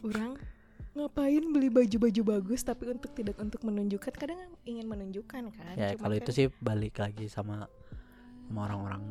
[0.00, 0.38] Orang
[0.92, 6.10] ngapain beli baju-baju bagus tapi untuk tidak untuk menunjukkan kadang ingin menunjukkan kan ya kalau
[6.10, 7.70] kan- itu sih balik lagi sama
[8.48, 9.02] sama orang-orang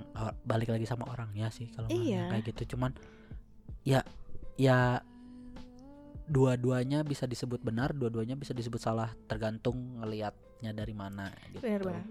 [0.44, 2.34] balik lagi sama orangnya sih kalau Iya.
[2.34, 2.76] kayak gitu.
[2.76, 2.92] Cuman
[3.86, 4.02] ya
[4.58, 5.00] ya
[6.28, 11.64] dua-duanya bisa disebut benar dua-duanya bisa disebut salah tergantung ngelihatnya dari mana gitu.
[11.64, 12.04] Benar-benar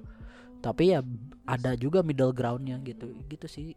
[0.66, 1.00] tapi ya
[1.46, 3.76] ada juga middle groundnya gitu gitu sih.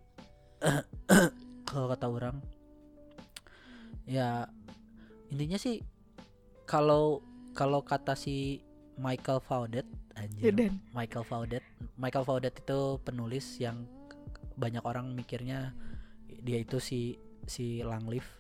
[1.70, 2.42] Kalau kata orang
[4.10, 4.50] ya
[5.30, 5.86] intinya sih
[6.66, 7.22] kalau
[7.54, 8.66] kalau kata si
[9.00, 9.88] Michael Faudet
[10.20, 10.52] anjir.
[10.52, 10.84] Dan.
[10.92, 11.64] Michael Faudet.
[11.96, 13.88] Michael Faudet itu penulis yang
[14.60, 15.72] banyak orang mikirnya
[16.44, 17.16] dia itu si
[17.48, 18.40] si Langleaf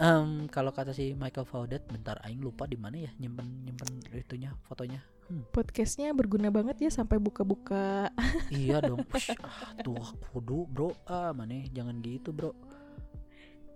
[0.00, 4.56] Em, kalau kata si Michael Faudet bentar aing lupa di mana ya nyimpen nyimpen itunya
[4.64, 5.04] fotonya.
[5.52, 8.08] Podcastnya berguna banget ya sampai buka-buka.
[8.48, 9.04] Iya dong.
[9.04, 10.00] Push, ah, tuh
[10.32, 10.96] kudu bro.
[11.04, 11.68] Ah mana?
[11.68, 12.56] Jangan gitu bro.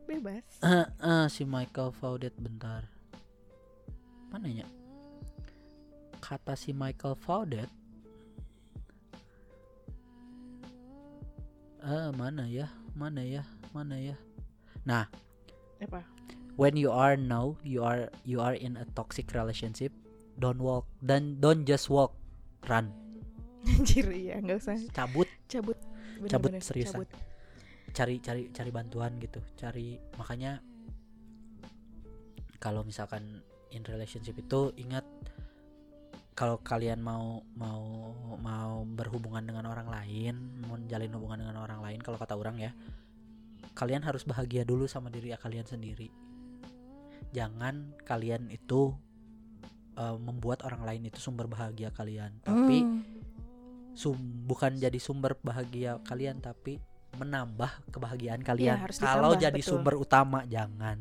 [0.09, 0.49] Bebas.
[0.65, 2.89] Eh, eh, si Michael Faudet bentar.
[4.33, 4.65] Mana ya
[6.25, 7.69] kata si Michael Faudet.
[11.85, 12.73] Eh mana ya?
[12.97, 13.45] Mana ya?
[13.77, 14.17] Mana ya?
[14.89, 15.05] Nah.
[15.85, 16.01] Apa?
[16.57, 19.91] When you are now you are you are in a toxic relationship
[20.39, 22.17] don't walk dan don't just walk
[22.71, 22.89] run.
[23.69, 24.79] Anjir ya nggak usah.
[24.95, 25.29] Cabut.
[25.51, 25.77] Cabut.
[26.15, 27.03] Cabut, Bener-bener, seriusan.
[27.05, 27.11] cabut.
[27.95, 29.39] cari cari cari bantuan gitu.
[29.59, 30.63] Cari makanya
[32.59, 33.45] kalau misalkan
[33.75, 35.05] in relationship itu ingat
[36.35, 38.11] kalau kalian mau mau
[38.43, 40.35] mau berhubungan dengan orang lain
[40.67, 42.73] mau menjalin hubungan dengan orang lain kalau kata orang ya
[43.75, 46.11] kalian harus bahagia dulu sama diri kalian sendiri
[47.35, 48.95] jangan kalian itu
[49.95, 53.03] eh, membuat orang lain itu sumber bahagia kalian tapi Hmm.
[53.95, 54.19] sum
[54.51, 56.83] bukan jadi sumber bahagia kalian tapi
[57.15, 58.75] menambah kebahagiaan kalian.
[58.75, 59.71] Iya, harus Kalau ditambah, jadi betul.
[59.71, 60.99] sumber utama jangan.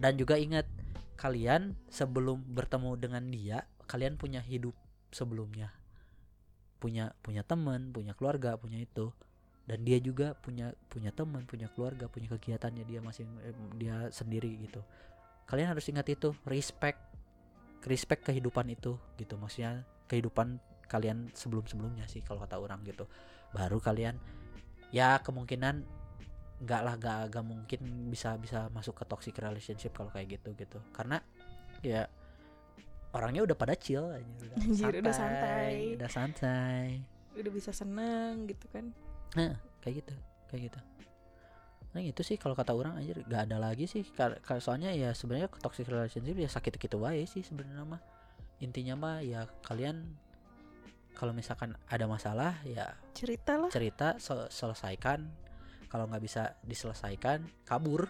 [0.00, 0.66] Dan juga ingat
[1.14, 4.74] kalian sebelum bertemu dengan dia, kalian punya hidup
[5.14, 5.72] sebelumnya.
[6.82, 9.10] Punya punya teman, punya keluarga, punya itu.
[9.66, 14.50] Dan dia juga punya punya teman, punya keluarga, punya kegiatannya dia masing eh, dia sendiri
[14.62, 14.82] gitu.
[15.46, 16.98] Kalian harus ingat itu, respect
[17.86, 19.34] respect kehidupan itu gitu.
[19.38, 23.10] Maksudnya kehidupan kalian sebelum-sebelumnya sih kalau kata orang gitu
[23.50, 24.16] baru kalian
[24.94, 25.82] ya kemungkinan
[26.56, 30.78] nggak lah gak, gak mungkin bisa bisa masuk ke toxic relationship kalau kayak gitu gitu
[30.94, 31.20] karena
[31.84, 32.08] ya
[33.16, 35.74] orangnya udah pada chill aja udah Anjir, udah santai.
[35.96, 36.84] udah santai.
[37.36, 38.92] Udah bisa seneng gitu kan.
[39.36, 40.14] Nah kayak gitu
[40.52, 40.80] kayak gitu.
[41.96, 44.04] Nah itu sih kalau kata orang aja gak ada lagi sih.
[44.60, 48.00] Soalnya ya sebenarnya toxic relationship ya sakit gitu wae sih sebenarnya mah.
[48.60, 50.04] Intinya mah ya kalian
[51.16, 53.72] kalau misalkan ada masalah ya cerita lah.
[53.72, 55.24] cerita sel- selesaikan
[55.96, 58.04] kalau nggak bisa diselesaikan kabur.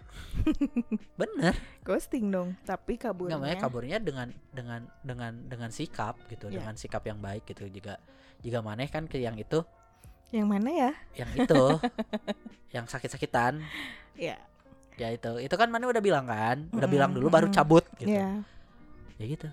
[1.21, 1.55] Bener.
[1.81, 3.39] Ghosting dong tapi kaburnya.
[3.39, 6.59] Nggak makanya kaburnya dengan dengan dengan dengan sikap gitu Iya.
[6.59, 7.71] dengan sikap yang baik gitu.
[7.71, 8.03] Juga
[8.43, 9.63] jika maneh kan ke yang itu?
[10.29, 10.93] Yang mana ya?
[11.15, 11.63] Yang itu.
[12.75, 13.63] Yang sakit-sakitan.
[14.19, 14.35] Ya
[14.97, 15.39] ya itu.
[15.39, 16.67] Itu kan mana udah bilang kan?
[16.69, 18.11] Udah Mm-mm, bilang dulu baru cabut gitu.
[18.11, 18.43] Ya
[19.17, 19.47] ya gitu.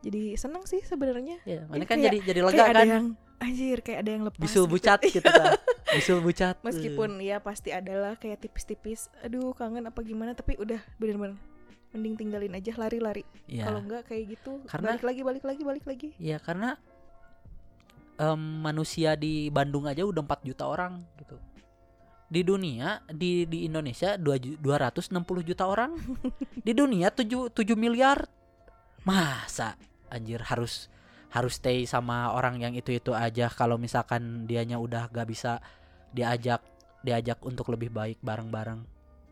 [0.00, 1.44] Jadi seneng sih sebenarnya.
[1.44, 2.88] Ya mana Ini kan kayak- jadi jadi lega kayak ada kan?
[2.88, 3.04] yang
[3.38, 4.72] anjir kayak ada yang lepas bisul gitu.
[4.72, 5.54] bucat gitu kan
[5.90, 6.56] bisul bucat.
[6.60, 10.32] Meskipun ya pasti adalah kayak tipis-tipis aduh kangen apa gimana?
[10.32, 11.36] Tapi udah bener-bener
[11.88, 13.24] mending tinggalin aja lari-lari.
[13.48, 16.08] Ya kalau enggak kayak gitu Karena- balik lagi balik lagi balik lagi.
[16.20, 16.76] Ya karena
[18.18, 21.40] em, manusia di Bandung aja udah 4 juta orang gitu.
[22.28, 25.96] Di dunia di di Indonesia 2 ju- 260 juta orang.
[26.66, 28.28] Di dunia 7 7 miliar.
[29.08, 29.80] Masa
[30.12, 30.92] anjir harus
[31.28, 33.48] harus stay sama orang yang itu-itu aja.
[33.48, 35.64] Kalau misalkan dianya udah gak bisa
[36.12, 36.60] diajak
[37.02, 38.82] diajak untuk lebih baik bareng-bareng.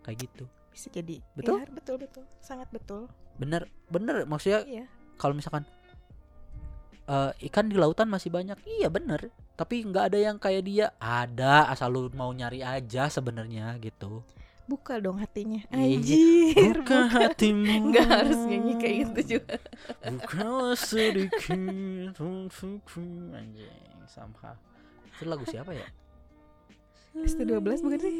[0.06, 0.44] Kayak gitu.
[0.70, 1.18] Bisa jadi.
[1.34, 1.62] Betul?
[1.62, 2.24] Iya, betul betul.
[2.38, 3.10] Sangat betul.
[3.40, 4.24] Bener bener.
[4.28, 4.84] Maksudnya iya.
[5.18, 5.66] kalau misalkan
[7.10, 8.58] eh, ikan di lautan masih banyak.
[8.64, 9.34] Iya bener.
[9.56, 10.86] Tapi nggak ada yang kayak dia.
[11.02, 14.22] Ada asal lu mau nyari aja sebenarnya gitu.
[14.66, 15.62] Buka dong hatinya.
[15.70, 15.98] Iya.
[16.02, 16.74] Anjir.
[16.82, 17.74] buka hatimu.
[17.94, 19.62] Nggak harus nyanyi kayak gitu juga.
[20.02, 23.30] bukalah sedikit untukku.
[23.30, 24.54] Anjing somehow
[25.16, 25.86] itu lagu siapa ya
[27.24, 28.14] ST12 bukan sih?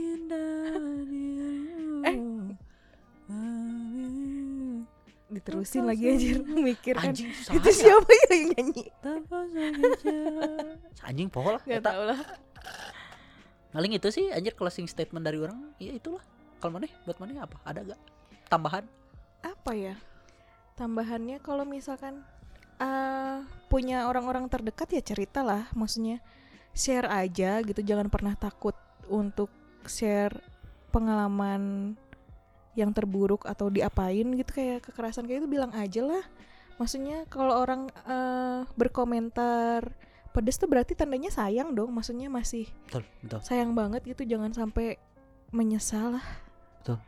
[2.07, 2.17] Eh.
[5.27, 7.11] Diterusin lagi anjir mikir kan.
[7.11, 8.85] anjing susah Itu siapa ya yang nyanyi?
[11.11, 11.91] anjing poho lah Gak eta.
[11.91, 12.19] tau lah.
[13.69, 16.23] paling itu sih anjir closing statement dari orang ya itulah
[16.57, 18.01] kalau mana buat mana apa ada gak
[18.49, 18.87] tambahan
[19.43, 19.95] Apa ya?
[20.75, 22.23] Tambahannya kalau misalkan
[22.77, 23.39] eh
[23.69, 25.71] punya orang-orang terdekat ya cerita lah.
[25.71, 26.19] Maksudnya
[26.73, 27.79] share aja gitu.
[27.79, 28.75] Jangan pernah takut
[29.09, 29.49] untuk
[29.87, 30.35] share
[30.91, 31.95] pengalaman
[32.77, 36.25] yang terburuk atau diapain gitu kayak kekerasan kayak itu bilang aja lah.
[36.77, 39.89] Maksudnya kalau orang eh, berkomentar
[40.37, 41.89] pedes tuh berarti tandanya sayang dong.
[41.93, 45.01] Maksudnya masih betul betul sayang banget gitu jangan sampai
[45.55, 46.27] menyesal lah
[46.83, 46.99] Betul.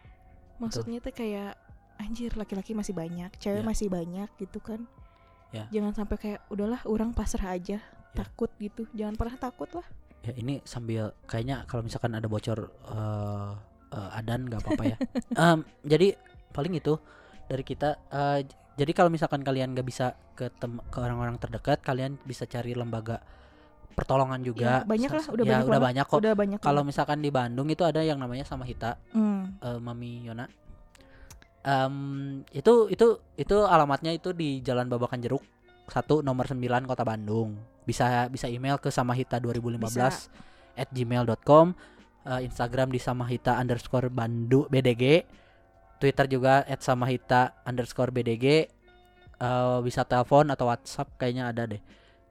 [0.62, 1.58] maksudnya tuh kayak
[1.98, 3.66] anjir laki-laki masih banyak cewek Ya.
[3.66, 4.86] masih banyak gitu kan
[5.50, 5.66] Ya.
[5.74, 8.14] jangan sampai kayak udahlah orang pasrah aja Ya.
[8.14, 9.82] takut gitu jangan pernah takut lah
[10.20, 13.50] ya ini sambil kayaknya kalau misalkan ada bocor eh
[13.88, 14.96] eh, adan nggak apa-apa ya.
[15.42, 16.12] Em, jadi
[16.50, 16.98] paling itu
[17.44, 17.96] dari kita
[18.42, 22.72] j- jadi kalau misalkan kalian nggak bisa ke tem- ke orang-orang terdekat kalian bisa cari
[22.72, 23.18] lembaga
[23.96, 24.82] pertolongan juga.
[24.82, 26.18] Ya, banyak lah, udah ya, banyak udah banyak kok.
[26.22, 30.22] udah banyak kalau misalkan di Bandung itu ada yang namanya sama Hita Hmm, eh, Mami
[30.22, 30.46] Yona.
[31.58, 31.94] Em,
[32.54, 35.42] itu itu itu alamatnya itu di Jalan Babakan Jeruk
[35.84, 37.58] satu nomor 9 Kota Bandung
[37.88, 40.28] bisa bisa email ke samahita 2015 Bisa.
[40.76, 41.72] at gmail.com
[42.28, 45.24] eh, Instagram di samahita underscore bandu BDG
[45.98, 48.68] Twitter juga at samahita underscore BDG
[49.40, 51.82] eh, bisa telepon atau WhatsApp kayaknya ada deh.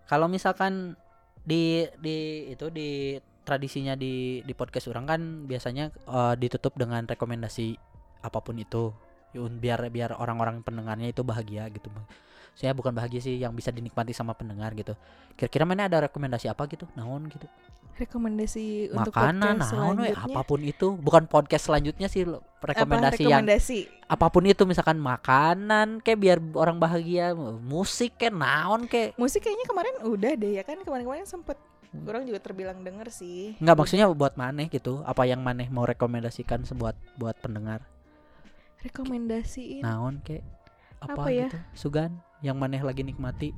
[0.07, 0.95] Kalau misalkan
[1.43, 7.75] di di itu di tradisinya di di podcast orang kan biasanya eh, ditutup dengan rekomendasi
[8.23, 8.91] apa pun itu.
[9.33, 11.89] Biar biar orang-orang pendengarnya itu bahagia gitu.
[12.53, 14.93] Saya bukan bahagia sih yang bisa dinikmati sama pendengar gitu.
[15.33, 16.85] Kira-kira mana ada rekomendasi apa gitu?
[16.93, 17.49] Naon gitu.
[17.97, 20.93] Rekomendasi untuk makanan podcast naon we, apa pun itu.
[20.93, 23.79] Bukan podcast selanjutnya sih lo- Apa rekomendasi yang rekomendasi?
[24.05, 24.61] apa pun itu.
[24.69, 27.33] Misalkan makanan kayak biar orang bahagia.
[27.65, 30.77] Musik kayak naon kayak musik kayaknya kemarin udah deh ya kan?
[30.85, 31.57] Kemarin-kemarin sempet.
[31.95, 33.53] Orang juga terbilang denger sih.
[33.57, 35.01] Nggak maksudnya buat maneh gitu.
[35.03, 37.85] Apa yang maneh mau rekomendasikan sebuat buat pendengar?
[38.81, 39.81] Rekomendasiin.
[39.81, 40.43] Naon kayak
[40.99, 41.47] apa, Apa ya?
[41.47, 41.57] gitu?
[41.73, 43.53] Sugan yang maneh lagi nikmati.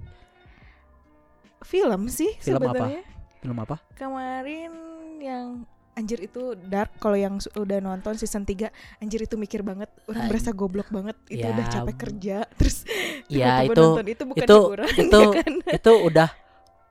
[1.61, 2.69] Film sih Film apa?
[2.69, 3.01] sebenarnya.
[3.39, 3.75] Film apa?
[3.95, 4.71] Kemarin
[5.17, 5.47] yang
[5.95, 8.67] anjir itu dark kalau yang udah nonton season 3
[8.99, 12.83] anjir itu mikir banget orang An- berasa goblok banget itu Ya, udah capek kerja terus
[13.25, 15.53] ya itu nonton itu bukan itu- hiburan itu ya kan?
[15.71, 16.29] itu udah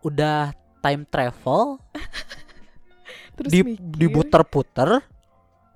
[0.00, 0.40] udah
[0.84, 1.80] time travel
[3.40, 3.96] terus di mikir.
[3.96, 5.00] diputer-puter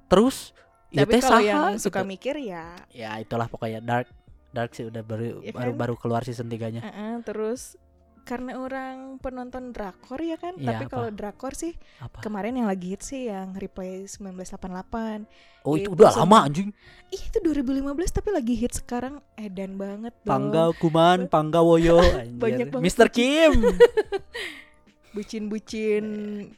[0.07, 0.53] terus
[0.93, 1.89] ya teh saha yang gitu.
[1.89, 2.77] suka mikir ya.
[2.93, 3.81] Ya itulah pokoknya.
[3.81, 4.09] Dark
[4.49, 5.81] dark sih udah baru Ya baru kan?
[5.81, 7.77] baru keluar season 3 nya eh-eh, terus
[8.25, 10.53] karena orang penonton drakor ya kan?
[10.61, 12.21] Iya, tapi kalau drakor sih apa?
[12.21, 15.25] kemarin yang lagi hits sih yang replay 1988
[15.65, 16.69] oh itu itu udah lama anjing.
[17.09, 19.25] Ih itu 2015 tapi lagi hits sekarang.
[19.33, 20.29] Edan banget dong.
[20.29, 22.01] Pangga Kuman, Pangga Woyo,
[22.45, 23.09] Banyak banget Mr.
[23.09, 23.53] Kim.
[25.11, 26.05] bucin-bucin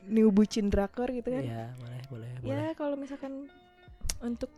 [0.07, 2.51] new bucin drakor gitu kan ya, boleh, boleh, boleh.
[2.51, 3.47] ya kalau misalkan
[4.21, 4.51] untuk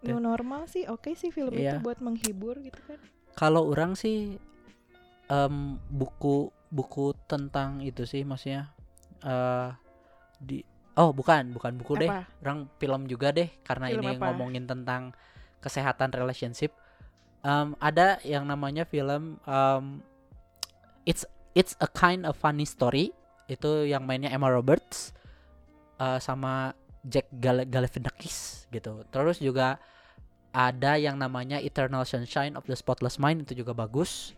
[0.00, 1.74] new normal sih oke sih film Iya.
[1.74, 2.98] itu buat menghibur gitu kan
[3.34, 4.34] Kalau orang sih
[5.26, 5.56] em,
[5.88, 8.70] buku buku tentang itu sih maksudnya
[9.22, 9.70] eh
[10.38, 10.62] di
[10.98, 12.10] Oh, bukan, bukan buku deh.
[12.10, 14.24] apa Orang film juga deh karena Film ini apa?
[14.26, 15.14] ngomongin tentang
[15.58, 16.74] kesehatan relationship.
[17.40, 20.02] Em, ada yang namanya film em,
[21.04, 21.22] It's
[21.54, 23.14] It's a kind of funny story.
[23.48, 25.10] Itu yang mainnya Emma Roberts
[25.96, 26.70] eh, sama
[27.02, 29.02] Jack Gal Galifianakis gitu.
[29.08, 29.80] Terus juga
[30.48, 34.36] ada yang namanya Eternal Sunshine of the Spotless Mind itu juga bagus.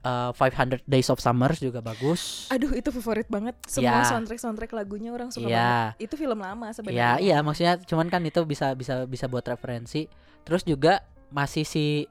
[0.00, 2.48] Eh, 500 Days of Summer juga bagus.
[2.48, 4.08] aduh itu favorit banget semua Ya.
[4.08, 5.92] soundtrack soundtrack lagunya orang suka Iya.
[5.92, 9.44] banget itu film lama Iya, sebenarnya iya maksudnya cuman kan itu bisa bisa bisa buat
[9.44, 10.08] referensi.
[10.40, 12.08] Terus juga masih si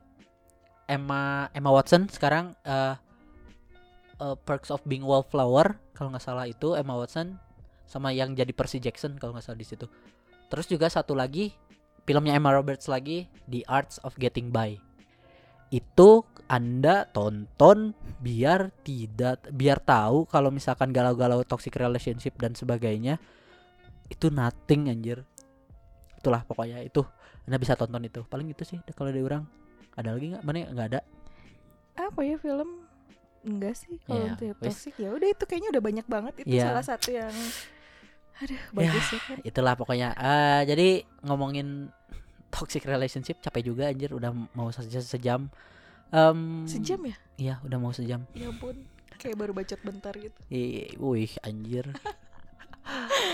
[0.85, 2.93] Emma Emma Watson sekarang eh
[4.19, 7.39] uh, Perks of Being Wallflower kalau nggak salah itu Emma Watson
[7.89, 9.89] sama yang jadi Percy Jackson kalau nggak salah di situ.
[10.51, 11.55] Terus juga satu lagi
[12.05, 14.77] filmnya Emma Roberts lagi The Arts of Getting By.
[15.73, 23.21] Itu Anda tonton biar tidak biar tahu kalau misalkan galau-galau toxic relationship dan sebagainya
[24.09, 25.21] itu nothing anjir.
[26.17, 27.05] Itulah pokoknya itu.
[27.45, 28.25] Anda bisa tonton itu.
[28.25, 29.45] Paling itu sih kalau dari orang.
[29.93, 30.43] Ada lagi nggak?
[30.45, 31.01] Mana nggak ada.
[31.99, 32.88] apa ya film
[33.41, 36.53] enggak sih kalau Iya, untuk yang toxic ya udah itu kayaknya udah banyak banget itu
[36.53, 36.63] Iya.
[36.69, 37.33] salah satu yang
[38.39, 40.09] aduh bagus ya kan itulah pokoknya.
[40.15, 40.87] Eh, jadi
[41.23, 41.91] ngomongin
[42.47, 45.51] toxic relationship capek juga anjir udah mau se- sejam.
[46.09, 47.15] Em, sejam ya?
[47.35, 48.23] iya udah mau sejam.
[48.31, 48.79] Ya ampun
[49.15, 50.39] kayak baru bacot bentar gitu.
[50.47, 51.91] Ih, wih anjir.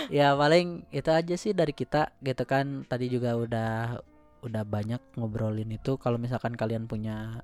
[0.10, 2.84] Ya paling itu aja sih dari kita gitu kan.
[2.84, 4.01] Tadi juga udah
[4.41, 5.95] udah banyak ngobrolin itu.
[5.95, 7.39] Kalau misalkan kalian punya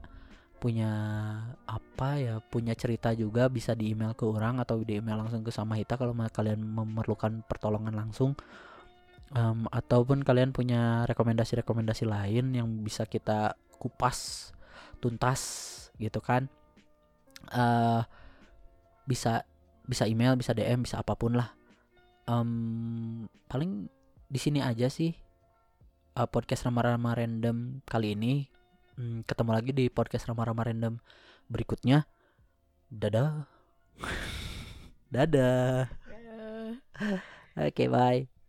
[0.62, 0.94] punya
[1.66, 5.50] apa ya punya cerita juga bisa di email ke orang atau di email langsung ke
[5.50, 8.38] sama Hita kalau kalian memerlukan pertolongan langsung.
[9.34, 14.54] Em, ataupun kalian punya rekomendasi-rekomendasi lain yang bisa kita kupas
[15.02, 15.42] tuntas
[15.98, 16.46] gitu kan.
[17.50, 18.02] Eh
[19.10, 19.42] bisa
[19.90, 21.50] bisa email bisa DM bisa apa pun lah.
[22.30, 23.90] Em, paling
[24.30, 25.10] di sini aja sih
[26.16, 28.61] eh, podcast rama-rama random kali ini
[29.02, 31.02] Hmm, ketemu lagi di podcast rama-rama random
[31.50, 32.06] berikutnya.
[32.86, 33.50] Dadah.
[35.14, 35.90] Dadah.
[37.66, 38.41] Oke bye